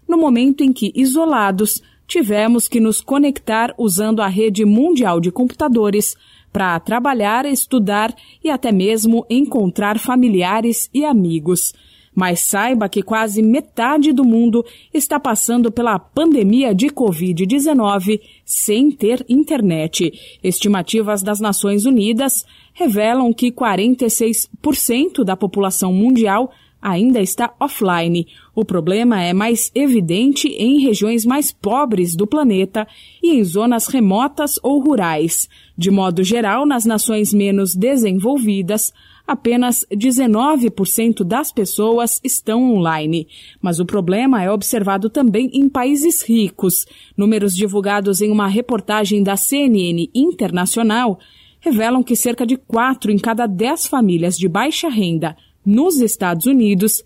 [0.08, 6.16] no momento em que, isolados, tivemos que nos conectar usando a rede mundial de computadores
[6.52, 11.72] para trabalhar, estudar e até mesmo encontrar familiares e amigos.
[12.14, 19.24] Mas saiba que quase metade do mundo está passando pela pandemia de Covid-19 sem ter
[19.28, 20.12] internet.
[20.42, 28.26] Estimativas das Nações Unidas revelam que 46% da população mundial ainda está offline.
[28.54, 32.86] O problema é mais evidente em regiões mais pobres do planeta
[33.22, 35.48] e em zonas remotas ou rurais.
[35.76, 38.92] De modo geral, nas nações menos desenvolvidas,
[39.26, 43.28] apenas 19% das pessoas estão online.
[43.60, 46.86] Mas o problema é observado também em países ricos.
[47.16, 51.18] Números divulgados em uma reportagem da CNN Internacional
[51.60, 55.36] revelam que cerca de 4 em cada 10 famílias de baixa renda
[55.68, 57.04] nos Estados Unidos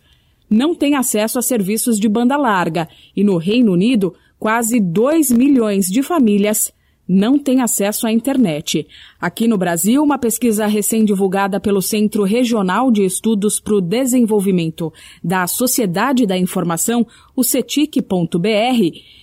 [0.48, 5.86] não têm acesso a serviços de banda larga e no Reino Unido, quase 2 milhões
[5.86, 6.72] de famílias
[7.08, 8.86] não têm acesso à internet.
[9.20, 14.92] Aqui no Brasil, uma pesquisa recém-divulgada pelo Centro Regional de Estudos para o Desenvolvimento
[15.24, 17.98] da Sociedade da Informação, o CETIC.br,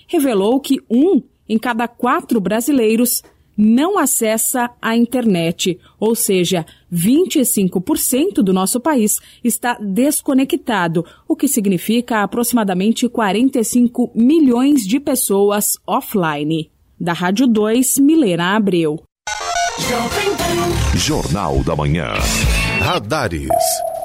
[0.06, 3.23] revelou que um em cada quatro brasileiros
[3.61, 12.23] não acessa a internet, ou seja, 25% do nosso país está desconectado, o que significa
[12.23, 16.71] aproximadamente 45 milhões de pessoas offline.
[16.97, 19.03] Da Rádio 2, Milena Abreu.
[20.95, 22.13] Jornal da Manhã.
[22.79, 23.49] Radares.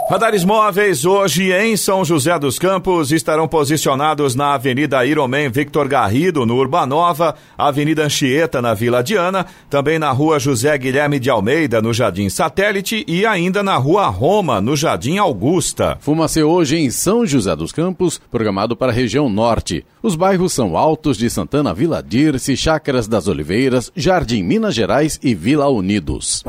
[0.07, 6.45] Radares móveis hoje em São José dos Campos estarão posicionados na Avenida Iromen Victor Garrido,
[6.45, 11.95] no Urbanova, Avenida Anchieta, na Vila Diana, também na Rua José Guilherme de Almeida, no
[11.95, 15.97] Jardim Satélite e ainda na Rua Roma, no Jardim Augusta.
[16.01, 19.87] Fumacê hoje em São José dos Campos, programado para a região norte.
[20.03, 25.35] Os bairros são Altos de Santana, Vila Dirce, Chácaras das Oliveiras, Jardim Minas Gerais e
[25.35, 26.45] Vila Unidos.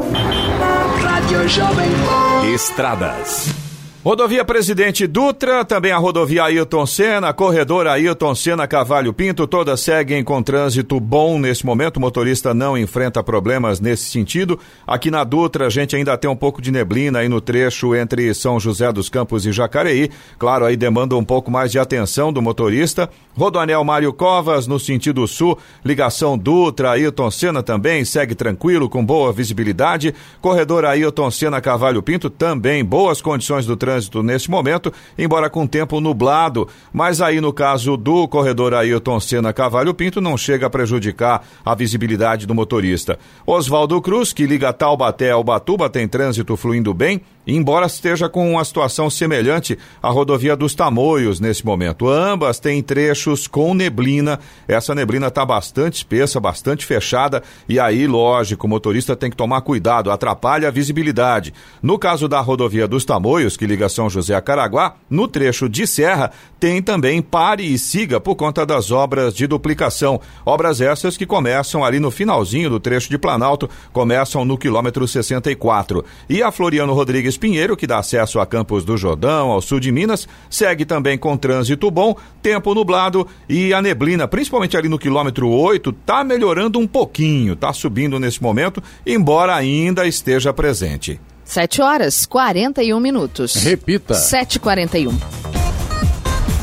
[2.53, 3.64] Estradas.
[4.05, 10.23] Rodovia Presidente Dutra, também a rodovia Ailton Senna, corredor Ailton Senna Cavalho Pinto, todas seguem
[10.23, 11.97] com trânsito bom nesse momento.
[11.97, 14.59] O motorista não enfrenta problemas nesse sentido.
[14.85, 18.31] Aqui na Dutra, a gente ainda tem um pouco de neblina aí no trecho entre
[18.35, 20.11] São José dos Campos e Jacareí.
[20.37, 23.09] Claro, aí demanda um pouco mais de atenção do motorista.
[23.35, 29.33] Rodoanel Mário Covas, no sentido sul, ligação Dutra, Ailton Senna também segue tranquilo, com boa
[29.33, 30.13] visibilidade.
[30.39, 35.65] Corredor Ailton Senna Cavalho Pinto, também boas condições do trânsito trânsito neste momento, embora com
[35.65, 36.67] tempo nublado.
[36.91, 41.73] Mas aí no caso do corredor Ailton Senna Cavalho Pinto não chega a prejudicar a
[41.73, 43.17] visibilidade do motorista.
[43.45, 48.65] Oswaldo Cruz, que liga Taubaté ao Batuba, tem trânsito fluindo bem embora esteja com uma
[48.65, 52.07] situação semelhante à rodovia dos Tamoios nesse momento.
[52.09, 54.39] Ambas têm trechos com neblina.
[54.67, 59.61] Essa neblina está bastante espessa, bastante fechada, e aí, lógico, o motorista tem que tomar
[59.61, 61.53] cuidado, atrapalha a visibilidade.
[61.81, 65.85] No caso da rodovia dos Tamoios, que liga São José a Caraguá, no trecho de
[65.85, 70.19] serra, tem também pare e siga por conta das obras de duplicação.
[70.45, 76.03] Obras essas que começam ali no finalzinho do trecho de Planalto, começam no quilômetro 64.
[76.29, 79.91] E a Floriano Rodrigues Pinheiro, que dá acesso a Campos do Jordão, ao sul de
[79.91, 85.49] Minas, segue também com trânsito bom, tempo nublado e a neblina, principalmente ali no quilômetro
[85.49, 91.19] 8, está melhorando um pouquinho, está subindo nesse momento, embora ainda esteja presente.
[91.45, 93.55] 7 horas 41 minutos.
[93.55, 94.15] Repita.
[94.15, 95.13] 7h41.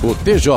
[0.02, 0.50] O TJ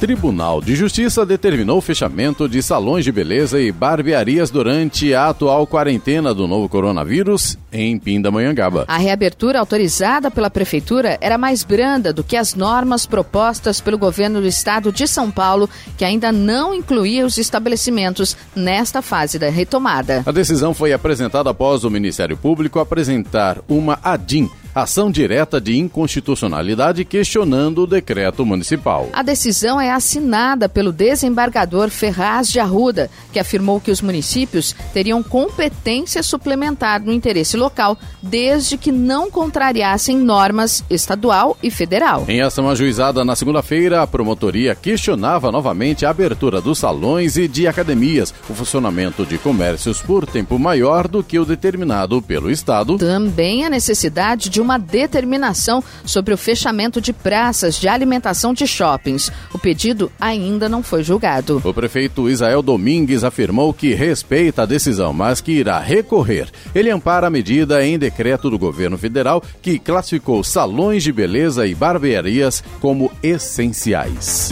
[0.00, 5.66] Tribunal de Justiça determinou o fechamento de salões de beleza e barbearias durante a atual
[5.66, 8.84] quarentena do novo coronavírus em Pindamonhangaba.
[8.88, 14.40] A reabertura autorizada pela Prefeitura era mais branda do que as normas propostas pelo governo
[14.40, 20.22] do estado de São Paulo, que ainda não incluía os estabelecimentos nesta fase da retomada.
[20.26, 27.04] A decisão foi apresentada após o Ministério Público apresentar uma ADIM ação direta de inconstitucionalidade
[27.04, 29.08] questionando o decreto municipal.
[29.12, 35.22] A decisão é assinada pelo desembargador Ferraz de Arruda, que afirmou que os municípios teriam
[35.22, 42.24] competência suplementar no interesse local, desde que não contrariassem normas estadual e federal.
[42.26, 47.68] Em ação ajuizada na segunda-feira, a promotoria questionava novamente a abertura dos salões e de
[47.68, 52.98] academias, o funcionamento de comércios por tempo maior do que o determinado pelo Estado.
[52.98, 59.30] Também a necessidade de uma determinação sobre o fechamento de praças de alimentação de shoppings.
[59.52, 61.60] O pedido ainda não foi julgado.
[61.62, 66.48] O prefeito Israel Domingues afirmou que respeita a decisão, mas que irá recorrer.
[66.74, 71.74] Ele ampara a medida em decreto do governo federal que classificou salões de beleza e
[71.74, 74.50] barbearias como essenciais.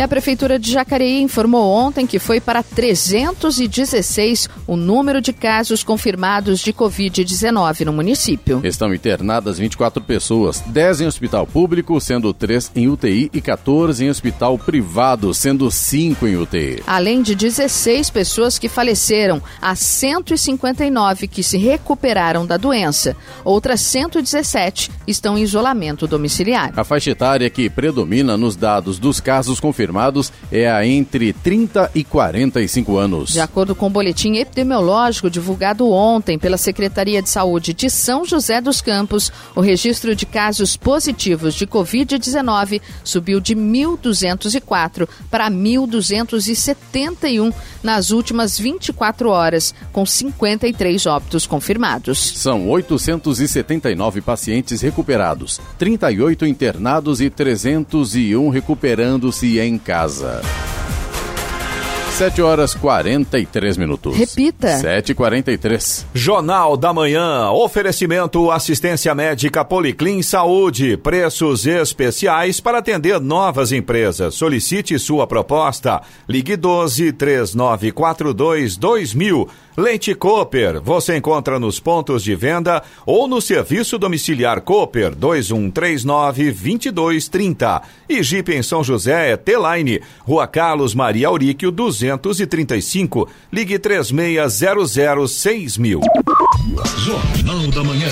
[0.00, 5.82] E a Prefeitura de Jacareí informou ontem que foi para 316 o número de casos
[5.82, 8.62] confirmados de Covid-19 no município.
[8.64, 14.08] Estão internadas 24 pessoas, 10 em hospital público, sendo 3 em UTI, e 14 em
[14.08, 16.82] hospital privado, sendo 5 em UTI.
[16.86, 23.14] Além de 16 pessoas que faleceram, há 159 que se recuperaram da doença.
[23.44, 26.72] Outras 117 estão em isolamento domiciliar.
[26.74, 31.90] A faixa etária que predomina nos dados dos casos confirmados confirmados é a entre 30
[31.94, 33.32] e 45 anos.
[33.32, 38.60] De acordo com o boletim epidemiológico divulgado ontem pela Secretaria de Saúde de São José
[38.60, 48.10] dos Campos, o registro de casos positivos de Covid-19 subiu de 1.204 para 1.271 nas
[48.10, 52.18] últimas 24 horas, com 53 óbitos confirmados.
[52.36, 60.42] São 879 pacientes recuperados, 38 internados e 301 recuperando-se em em casa.
[62.20, 64.14] 7 horas 43 minutos.
[64.14, 64.68] Repita.
[64.76, 66.04] 7h43.
[66.12, 67.48] Jornal da Manhã.
[67.50, 70.98] Oferecimento assistência médica Policlin Saúde.
[70.98, 74.34] Preços especiais para atender novas empresas.
[74.34, 76.02] Solicite sua proposta.
[76.28, 79.48] Ligue 12 3942 2000.
[79.80, 87.82] Leite Cooper, você encontra nos pontos de venda ou no serviço domiciliar Cooper 2139 2230.
[88.06, 93.26] E Jeep em São José é T-Line, Rua Carlos Maria Auríquio 235.
[93.50, 96.00] Ligue 3600 6000.
[96.98, 98.08] Jornal da Manhã.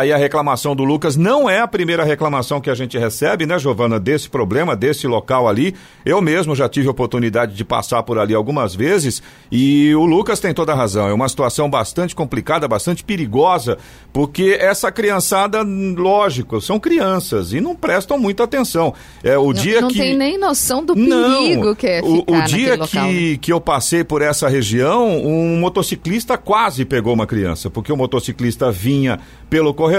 [0.00, 1.16] Tá aí a reclamação do Lucas.
[1.16, 5.48] Não é a primeira reclamação que a gente recebe, né, Giovana, desse problema, desse local
[5.48, 5.74] ali.
[6.04, 9.22] Eu mesmo já tive oportunidade de passar por ali algumas vezes
[9.52, 11.08] e o Lucas tem toda a razão.
[11.08, 13.76] É uma situação bastante complicada, bastante perigosa,
[14.12, 18.94] porque essa criançada, lógico, são crianças e não prestam muita atenção.
[19.22, 22.00] É o não, dia não que não tem nem noção do perigo não, que é
[22.02, 22.96] o, ficar o dia local, que,
[23.32, 23.38] né?
[23.40, 28.70] que eu passei por essa região, um motociclista quase pegou uma criança, porque o motociclista
[28.70, 29.89] vinha pelo corredor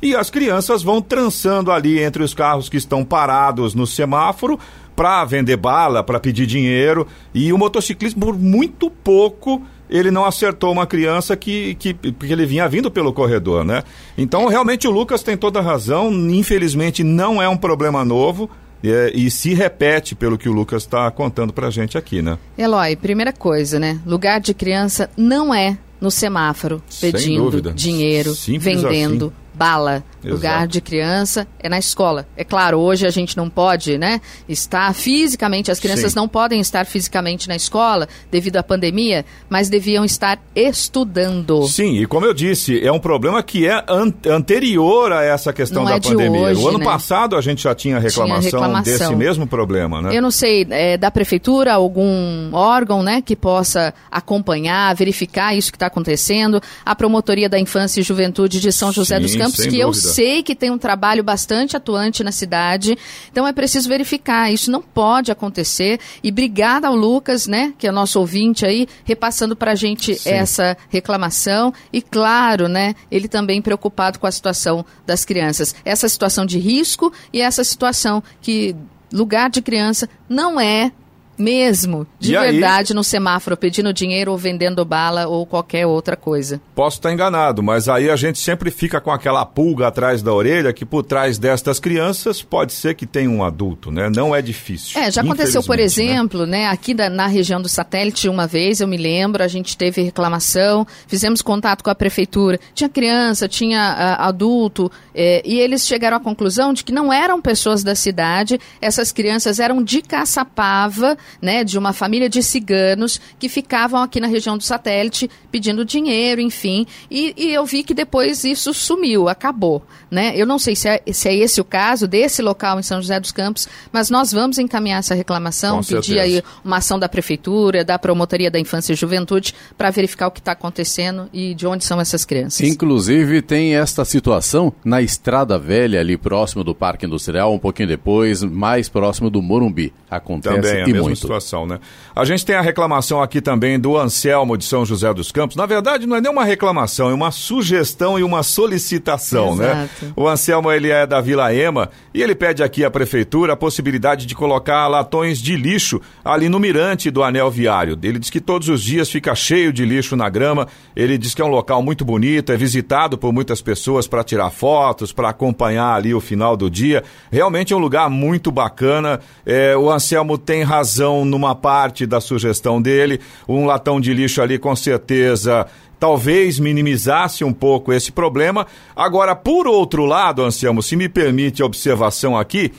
[0.00, 4.58] e as crianças vão trançando ali entre os carros que estão parados no semáforo
[4.94, 7.06] para vender bala, para pedir dinheiro.
[7.34, 12.46] E o motociclista, por muito pouco, ele não acertou uma criança que, que, que ele
[12.46, 13.82] vinha vindo pelo corredor, né?
[14.16, 16.10] Então, realmente, o Lucas tem toda a razão.
[16.12, 18.50] Infelizmente, não é um problema novo.
[18.84, 22.36] É, e se repete pelo que o Lucas está contando pra gente aqui, né?
[22.58, 24.00] Eloy, primeira coisa, né?
[24.04, 29.41] Lugar de criança não é no semáforo Sem pedindo dinheiro, Simples vendendo assim.
[29.62, 30.02] Bala.
[30.24, 30.68] Lugar Exato.
[30.68, 32.26] de criança é na escola.
[32.36, 36.16] É claro, hoje a gente não pode, né, estar fisicamente, as crianças Sim.
[36.18, 41.66] não podem estar fisicamente na escola devido à pandemia, mas deviam estar estudando.
[41.66, 45.82] Sim, e como eu disse, é um problema que é an- anterior a essa questão
[45.82, 46.40] Não da é de pandemia.
[46.40, 46.84] hoje, o ano né?
[46.84, 48.82] passado a gente já tinha reclamação, reclamação.
[48.98, 50.16] desse mesmo problema, né?
[50.16, 55.76] Eu não sei, é, da prefeitura, algum órgão, né, que possa acompanhar, verificar isso que
[55.76, 56.60] está acontecendo.
[56.86, 59.90] A Promotoria da Infância e Juventude de São José Sim, dos Campos, sem que eu
[59.90, 60.12] dúvida.
[60.12, 62.96] sei que tem um trabalho bastante atuante na cidade.
[63.30, 64.52] Então é preciso verificar.
[64.52, 66.00] Isso não pode acontecer.
[66.22, 70.30] E obrigada ao Lucas, né, que é nosso ouvinte aí, repassando para a gente Sim.
[70.30, 71.72] essa reclamação.
[71.92, 75.74] E claro, né, ele também preocupado com a situação das crianças.
[75.84, 78.74] Essa situação de risco e essa situação que
[79.12, 80.90] lugar de criança não é
[81.38, 86.16] mesmo, de E aí- verdade, no semáforo pedindo dinheiro ou vendendo bala ou qualquer outra
[86.16, 86.60] coisa.
[86.74, 90.72] Posso estar enganado, mas aí a gente sempre fica com aquela pulga atrás da orelha
[90.72, 94.10] que por trás destas crianças pode ser que tenha um adulto, né?
[94.14, 95.00] Não é difícil.
[95.00, 95.82] É, já aconteceu, por né?
[95.82, 99.76] exemplo, né, aqui da- na região do satélite, uma vez, eu me lembro, a gente
[99.76, 105.86] teve reclamação, fizemos contato com a prefeitura, tinha criança, tinha ah, adulto, eh, e eles
[105.86, 111.16] chegaram à conclusão de que não eram pessoas da cidade, essas crianças eram de Caçapava,
[111.40, 116.40] né, de uma família de ciganos que ficavam aqui na região do satélite pedindo dinheiro,
[116.40, 120.32] enfim, e, e eu vi que depois isso sumiu, acabou, né?
[120.34, 123.20] Eu não sei se é, se é esse o caso desse local em São José
[123.20, 126.22] dos Campos, mas nós vamos encaminhar essa reclamação, Com pedir certeza.
[126.22, 130.40] aí uma ação da prefeitura, da promotoria da infância e juventude para verificar o que
[130.40, 132.66] está acontecendo e de onde são essas crianças.
[132.66, 138.42] Inclusive, tem esta situação na Estrada Velha, ali próximo do Parque Industrial, um pouquinho depois,
[138.42, 139.92] mais próximo do Morumbi.
[140.10, 141.78] Acontece Também a e mesma situação, né?
[142.14, 145.56] A gente tem a reclamação aqui também do Anselmo de São José dos Campos.
[145.56, 149.88] Na verdade, não é nem uma reclamação, é uma sugestão e uma solicitação, né?
[150.00, 150.12] Exato.
[150.16, 154.26] O Anselmo, ele é da Vila Ema e ele pede aqui à prefeitura a possibilidade
[154.26, 157.98] de colocar latões de lixo ali no mirante do anel viário.
[158.02, 160.66] Ele diz que todos os dias fica cheio de lixo na grama.
[160.94, 164.50] Ele diz que é um local muito bonito, é visitado por muitas pessoas para tirar
[164.50, 167.02] fotos, para acompanhar ali o final do dia.
[167.30, 169.20] Realmente é um lugar muito bacana.
[169.44, 173.20] É, o Anselmo tem razão numa parte da sugestão dele.
[173.48, 175.66] Um latão de lixo ali, com certeza,
[175.98, 178.66] talvez minimizasse um pouco esse problema.
[178.94, 182.72] Agora, por outro lado, Anselmo, se me permite a observação aqui,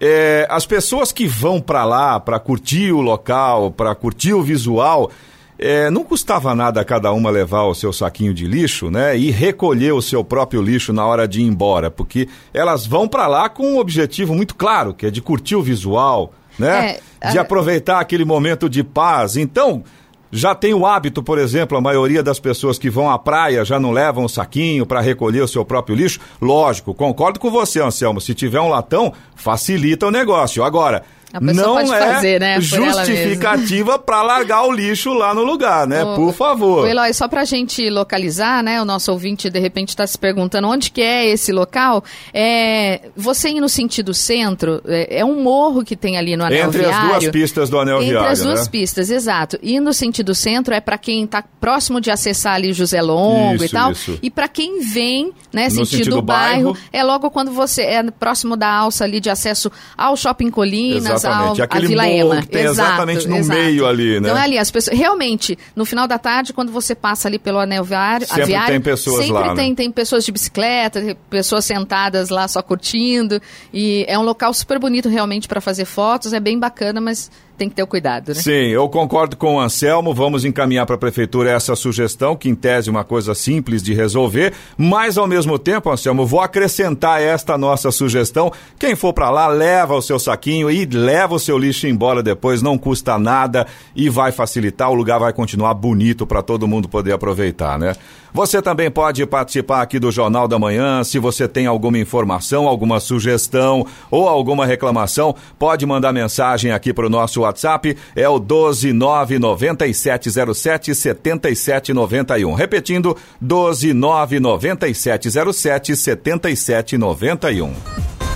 [0.00, 5.10] é, as pessoas que vão para lá para curtir o local, para curtir o visual,
[5.58, 9.18] é, não custava nada cada uma levar o seu saquinho de lixo, né?
[9.18, 13.26] E recolher o seu próprio lixo na hora de ir embora, porque elas vão para
[13.26, 16.96] lá com um objetivo muito claro, que é de curtir o visual, né?
[17.20, 19.36] É, de a- aproveitar aquele momento de paz.
[19.36, 19.82] Então,
[20.30, 23.80] já tem o hábito, por exemplo, a maioria das pessoas que vão à praia já
[23.80, 26.20] não levam o saquinho para recolher o seu próprio lixo.
[26.40, 28.20] Lógico, concordo com você, Anselmo.
[28.20, 30.62] Se tiver um latão, facilita o negócio.
[30.62, 31.02] Agora,
[31.40, 36.02] não é fazer, né, justificativa para largar o lixo lá no lugar, né?
[36.02, 36.84] O, por favor.
[36.84, 38.80] O Eloy, só para a gente localizar, né?
[38.80, 42.02] O nosso ouvinte de repente está se perguntando onde que é esse local.
[42.32, 46.68] É, você ir no sentido centro, é, é um morro que tem ali no anel
[46.68, 46.96] Entre viário.
[46.96, 48.68] Entre as duas pistas do anel Entre viário, as duas né?
[48.70, 49.58] pistas, exato.
[49.62, 53.64] E no sentido centro é para quem está próximo de acessar ali José Longo isso,
[53.66, 53.92] e tal.
[53.92, 54.18] Isso.
[54.22, 58.10] E para quem vem, né, no sentido, sentido bairro, bairro, é logo quando você é
[58.10, 61.60] próximo da alça ali de acesso ao Shopping Colinas, Exatamente.
[61.60, 62.42] ao, Aquele a Vila Ema.
[62.42, 63.60] que tem exato, exatamente no exato.
[63.60, 64.28] meio ali, né?
[64.28, 64.96] Então é ali, as pessoas.
[64.96, 68.80] Realmente, no final da tarde, quando você passa ali pelo anel viário, Sempre aviário, tem
[68.80, 69.54] pessoas sempre lá, né?
[69.54, 73.40] tem, tem pessoas de bicicleta, tem pessoas sentadas lá só curtindo.
[73.72, 77.68] E é um local super bonito realmente para fazer fotos, é bem bacana, mas tem
[77.68, 78.34] que ter o cuidado, né?
[78.34, 80.14] Sim, eu concordo com o Anselmo.
[80.14, 83.92] Vamos encaminhar para a prefeitura essa sugestão, que em tese é uma coisa simples de
[83.92, 88.52] resolver, mas ao mesmo tempo, Anselmo, vou acrescentar esta nossa sugestão.
[88.78, 92.62] Quem for para lá, leva o seu saquinho e leva o seu lixo embora depois,
[92.62, 97.12] não custa nada e vai facilitar, o lugar vai continuar bonito para todo mundo poder
[97.12, 97.94] aproveitar, né?
[98.32, 101.02] Você também pode participar aqui do Jornal da Manhã.
[101.02, 107.06] Se você tem alguma informação, alguma sugestão ou alguma reclamação, pode mandar mensagem aqui para
[107.06, 107.96] o nosso WhatsApp.
[108.14, 112.54] É o 1299707 7791.
[112.54, 118.27] Repetindo, 1299707 7791.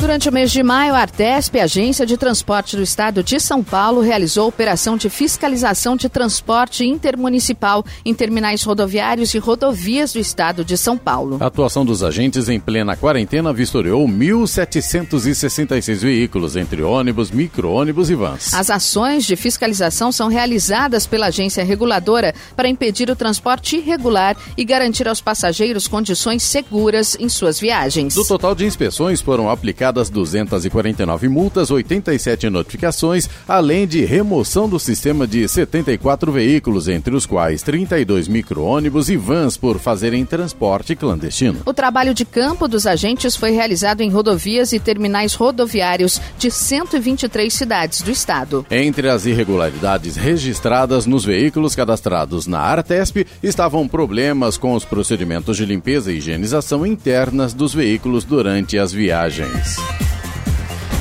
[0.00, 4.00] Durante o mês de maio, a Artesp, Agência de Transporte do Estado de São Paulo,
[4.00, 10.78] realizou operação de fiscalização de transporte intermunicipal em terminais rodoviários e rodovias do Estado de
[10.78, 11.36] São Paulo.
[11.38, 18.54] A atuação dos agentes em plena quarentena vistoriou 1.766 veículos, entre ônibus, micro-ônibus e vans.
[18.54, 24.64] As ações de fiscalização são realizadas pela agência reguladora para impedir o transporte irregular e
[24.64, 28.14] garantir aos passageiros condições seguras em suas viagens.
[28.14, 35.26] Do total de inspeções foram aplicadas 249 multas, 87 notificações, além de remoção do sistema
[35.26, 41.60] de 74 veículos, entre os quais 32 micro-ônibus e vans por fazerem transporte clandestino.
[41.64, 47.52] O trabalho de campo dos agentes foi realizado em rodovias e terminais rodoviários de 123
[47.52, 48.64] cidades do estado.
[48.70, 55.64] Entre as irregularidades registradas nos veículos cadastrados na Artesp estavam problemas com os procedimentos de
[55.64, 59.79] limpeza e higienização internas dos veículos durante as viagens.
[59.88, 60.19] Peace.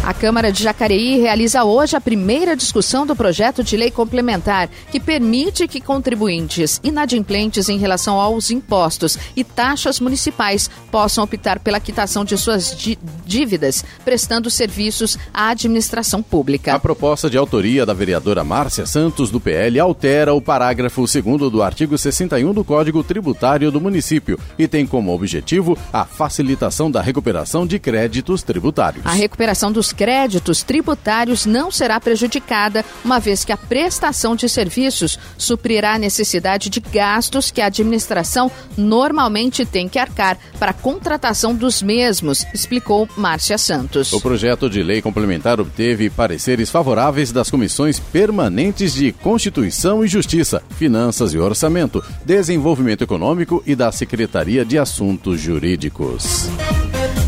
[0.09, 4.99] A Câmara de Jacareí realiza hoje a primeira discussão do projeto de lei complementar que
[4.99, 12.25] permite que contribuintes inadimplentes em relação aos impostos e taxas municipais possam optar pela quitação
[12.25, 12.75] de suas
[13.23, 16.73] dívidas, prestando serviços à administração pública.
[16.73, 21.61] A proposta de autoria da vereadora Márcia Santos, do PL, altera o parágrafo 2 do
[21.61, 27.67] artigo 61 do Código Tributário do município e tem como objetivo a facilitação da recuperação
[27.67, 29.05] de créditos tributários.
[29.05, 35.19] A recuperação dos créditos tributários não será prejudicada, uma vez que a prestação de serviços
[35.37, 41.53] suprirá a necessidade de gastos que a administração normalmente tem que arcar para a contratação
[41.53, 44.13] dos mesmos, explicou Márcia Santos.
[44.13, 50.63] O projeto de lei complementar obteve pareceres favoráveis das comissões permanentes de Constituição e Justiça,
[50.77, 56.47] Finanças e Orçamento, Desenvolvimento Econômico e da Secretaria de Assuntos Jurídicos.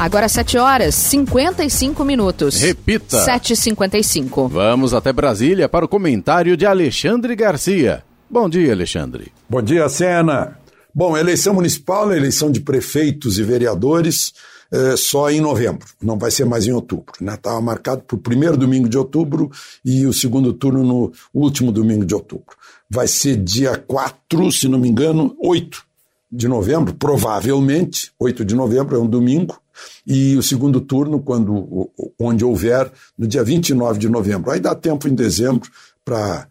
[0.01, 2.59] Agora 7 horas 55 minutos.
[2.59, 3.23] Repita.
[3.23, 4.49] 7h55.
[4.49, 8.03] Vamos até Brasília para o comentário de Alexandre Garcia.
[8.27, 9.31] Bom dia, Alexandre.
[9.47, 10.57] Bom dia, Sena.
[10.91, 14.33] Bom, eleição municipal, eleição de prefeitos e vereadores
[14.71, 17.13] é, só em novembro, não vai ser mais em outubro.
[17.21, 17.65] Estava né?
[17.67, 19.51] marcado para o primeiro domingo de outubro
[19.85, 22.55] e o segundo turno no último domingo de outubro.
[22.89, 25.83] Vai ser dia 4, se não me engano, 8
[26.31, 29.60] de novembro, provavelmente, 8 de novembro é um domingo,
[30.05, 34.51] e o segundo turno, quando onde houver, no dia 29 de novembro.
[34.51, 35.69] Aí dá tempo em dezembro
[36.03, 36.47] para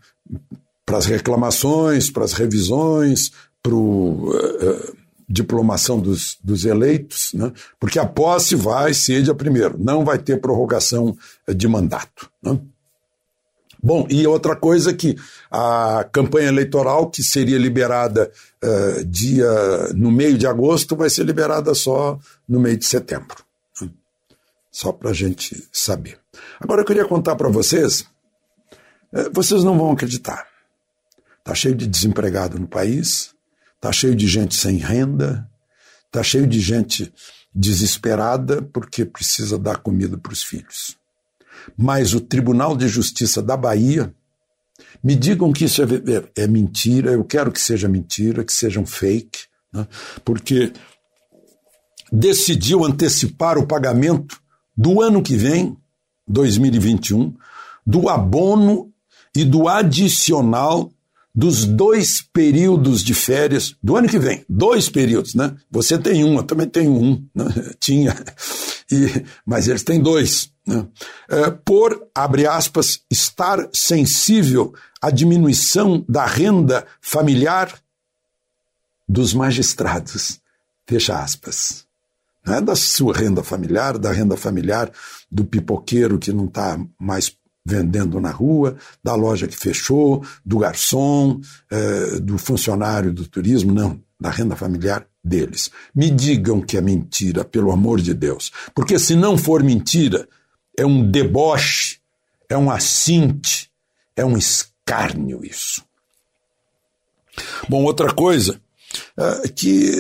[0.87, 4.97] as reclamações, para as revisões, para uh, uh,
[5.29, 7.53] diplomação dos, dos eleitos, né?
[7.79, 11.17] porque a posse vai ser dia primeiro, não vai ter prorrogação
[11.49, 12.29] de mandato.
[12.43, 12.59] Né?
[13.83, 15.17] Bom, e outra coisa que
[15.51, 18.31] a campanha eleitoral, que seria liberada
[18.63, 19.49] uh, dia
[19.95, 23.45] no meio de agosto, vai ser liberada só no meio de setembro.
[23.81, 23.91] Né?
[24.71, 26.19] Só para a gente saber.
[26.61, 28.03] Agora eu queria contar para vocês,
[29.13, 30.47] uh, vocês não vão acreditar.
[31.39, 33.35] Está cheio de desempregado no país,
[33.77, 35.49] está cheio de gente sem renda,
[36.07, 37.13] está cheio de gente
[37.55, 41.01] desesperada porque precisa dar comida para os filhos
[41.77, 44.15] mas o Tribunal de Justiça da Bahia,
[45.03, 48.81] me digam que isso é, é, é mentira, eu quero que seja mentira, que seja
[48.81, 49.41] um fake,
[49.73, 49.87] né?
[50.25, 50.73] porque
[52.13, 54.41] decidiu antecipar o pagamento
[54.77, 55.77] do ano que vem
[56.27, 57.35] 2021
[57.87, 58.93] do abono
[59.35, 60.91] e do adicional
[61.35, 64.45] dos dois períodos de férias do ano que vem.
[64.49, 65.55] Dois períodos, né?
[65.71, 67.45] Você tem um, eu também tenho um, né?
[67.79, 68.17] tinha,
[68.91, 70.51] e, mas eles têm dois.
[70.67, 70.87] Né?
[71.29, 77.73] É, por, abre aspas, estar sensível à diminuição da renda familiar
[79.09, 80.41] dos magistrados.
[80.87, 81.85] Fecha aspas.
[82.45, 84.91] Não é da sua renda familiar, da renda familiar
[85.31, 91.41] do pipoqueiro que não está mais vendendo na rua, da loja que fechou, do garçom,
[91.71, 95.71] eh, do funcionário do turismo, não, da renda familiar deles.
[95.95, 98.51] Me digam que é mentira, pelo amor de Deus.
[98.75, 100.29] Porque se não for mentira,
[100.77, 101.99] é um deboche,
[102.49, 103.71] é um assinte,
[104.17, 105.85] é um escárnio isso.
[107.69, 108.61] Bom, outra coisa
[109.45, 109.93] é que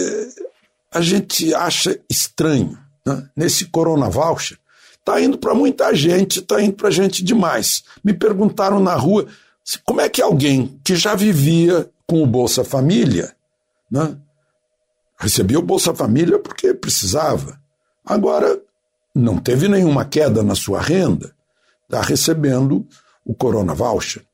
[0.93, 3.29] a gente acha estranho né?
[3.37, 4.59] nesse Corona Voucher,
[5.01, 7.83] Está indo para muita gente, está indo para gente demais.
[8.05, 9.27] Me perguntaram na rua
[9.85, 13.35] como é que alguém que já vivia com o Bolsa Família,
[13.91, 14.17] né,
[15.21, 17.61] recebia o Bolsa Família porque precisava.
[18.05, 18.61] Agora,
[19.15, 21.33] não teve nenhuma queda na sua renda,
[21.85, 22.87] está recebendo
[23.25, 24.25] o Corona Voucher.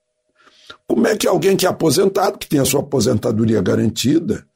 [0.86, 4.46] Como é que alguém que é aposentado, que tem a sua aposentadoria garantida,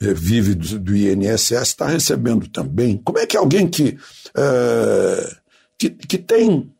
[0.00, 2.96] eh, vive do, do INSS, está recebendo também?
[3.04, 3.98] Como é que alguém que
[4.36, 5.36] uh,
[5.76, 6.72] que, que tem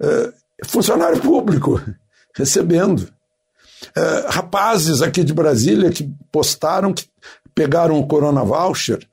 [0.00, 0.32] uh,
[0.66, 1.80] funcionário público
[2.34, 3.08] recebendo.
[4.28, 7.06] Rapazes aqui de Brasília que postaram que
[7.54, 9.06] pegaram o Corona Voucher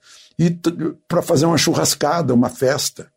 [1.07, 3.07] para fazer uma churrascada, uma festa.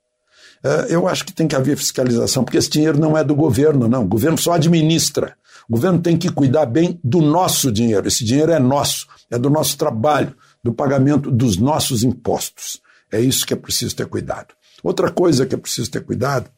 [0.65, 3.89] Uh, eu acho que tem que haver fiscalização, porque esse dinheiro não é do governo,
[3.89, 4.03] não.
[4.05, 5.37] O governo só administra.
[5.69, 8.07] O governo tem que cuidar bem do nosso dinheiro.
[8.09, 12.81] Esse dinheiro é nosso, é do nosso trabalho, do pagamento dos nossos impostos.
[13.11, 14.55] É isso que é preciso ter cuidado.
[14.83, 16.51] Outra coisa que é preciso ter cuidado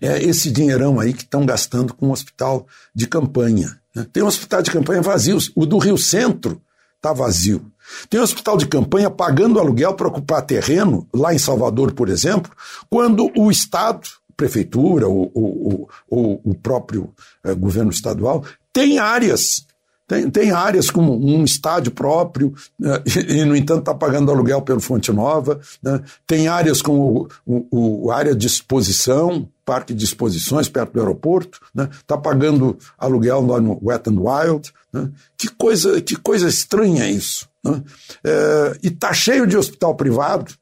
[0.00, 3.80] é esse dinheirão aí que estão gastando com o hospital de campanha.
[3.94, 4.06] Né?
[4.12, 6.60] Tem um hospital de campanha vazio, o do Rio Centro
[6.98, 7.64] está vazio.
[8.10, 12.52] Tem um hospital de campanha pagando aluguel para ocupar terreno, lá em Salvador, por exemplo,
[12.90, 19.66] quando o Estado, prefeitura ou, ou, ou o próprio eh, governo estadual, tem áreas
[20.08, 24.80] tem, tem áreas como um estádio próprio, né, e, no entanto, está pagando aluguel pelo
[24.80, 25.60] Fonte Nova.
[25.82, 26.00] Né?
[26.26, 31.60] Tem áreas como o, o, o, área de exposição, parque de exposições perto do aeroporto,
[32.00, 32.22] está né?
[32.22, 34.72] Pagando aluguel lá no Wet and Wild.
[34.90, 35.10] Né?
[35.36, 37.46] Que, coisa, que coisa estranha isso.
[37.62, 37.82] Né?
[38.24, 40.54] É, e está cheio de hospital privado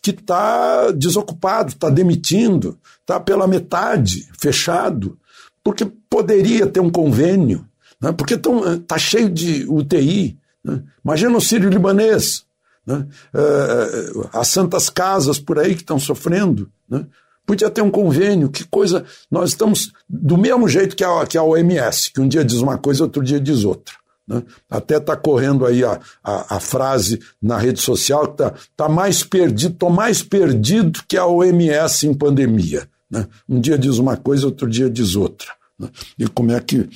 [0.00, 5.18] que está desocupado, está demitindo, está pela metade, fechado,
[5.62, 7.66] porque poderia ter um convênio
[8.00, 8.12] né?
[8.12, 10.38] porque está cheio de UTI.
[10.62, 10.82] Né?
[11.04, 12.44] Imagina o sírio-libanês,
[12.86, 13.06] né?
[13.34, 16.70] Uh, as santas casas por aí que estão sofrendo.
[16.88, 17.06] Né?
[17.46, 19.04] Podia ter um convênio, que coisa.
[19.30, 22.78] Nós estamos do mesmo jeito que a, que a OMS, que um dia diz uma
[22.78, 23.94] coisa, outro dia diz outra.
[24.26, 24.42] Né?
[24.70, 29.22] Até está correndo aí a, a, a, frase na rede social que está tá mais
[29.22, 32.88] perdido, estou mais perdido que a OMS em pandemia.
[33.10, 33.26] Né?
[33.46, 35.48] Um dia diz uma coisa, outro dia diz outra.
[35.78, 35.90] Né?
[36.18, 36.88] E como é que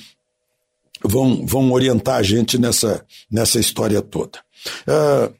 [1.03, 4.39] vão, vão orientar a gente nessa, nessa história toda.
[4.87, 5.33] Uh,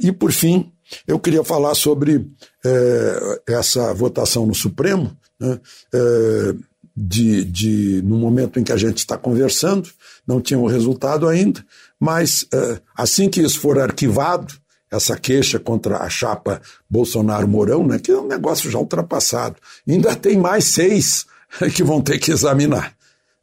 [0.00, 0.70] e, por fim,
[1.06, 2.26] eu queria falar sobre
[2.66, 5.60] uh, essa votação no Supremo, né,
[5.94, 6.58] uh,
[6.96, 9.88] de, de, no momento em que a gente está conversando,
[10.26, 11.62] não tinha o resultado ainda,
[12.00, 12.48] mas
[12.96, 14.54] assim que isso for arquivado,
[14.90, 19.56] essa queixa contra a chapa Bolsonaro-Mourão, né, que é um negócio já ultrapassado,
[19.86, 21.26] ainda tem mais seis
[21.74, 22.94] que vão ter que examinar.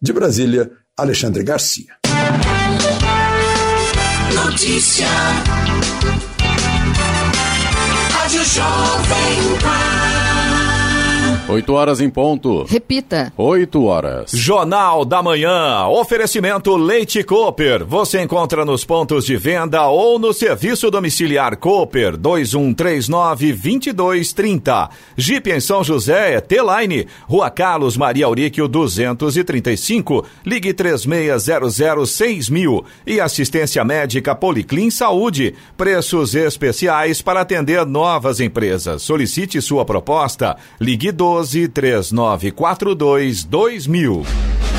[0.02, 1.96] De Brasília, Alexandre Garcia.
[4.34, 5.08] Notícia.
[8.54, 10.13] Jovem Pan.
[11.54, 12.64] 8 horas em ponto.
[12.64, 13.32] Repita.
[13.38, 14.32] 8 horas.
[14.34, 15.86] Jornal da Manhã.
[15.88, 17.86] Oferecimento Leite Cooper.
[17.86, 24.90] Você encontra nos pontos de venda ou no serviço domiciliar Cooper 2139 2230.
[25.16, 30.26] Jeep em São José, T-Line, Rua Carlos Maria Auríquio 235.
[30.44, 32.84] Ligue 3600 mil.
[33.06, 35.54] E assistência médica Policlin Saúde.
[35.78, 39.04] Preços especiais para atender novas empresas.
[39.04, 40.58] Solicite sua proposta.
[40.82, 44.73] Ligue 12 12 3942 2000.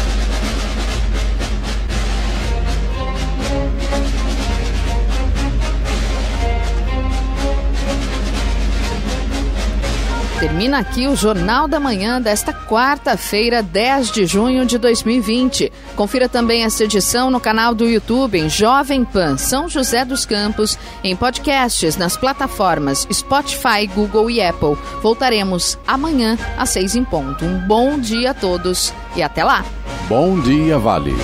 [10.44, 15.72] Termina aqui o Jornal da Manhã desta quarta-feira, 10 de junho de 2020.
[15.96, 20.78] Confira também esta edição no canal do YouTube em Jovem Pan São José dos Campos,
[21.02, 24.76] em podcasts nas plataformas Spotify, Google e Apple.
[25.00, 27.42] Voltaremos amanhã às seis em ponto.
[27.42, 29.64] Um bom dia a todos e até lá.
[30.10, 31.16] Bom dia, Vale.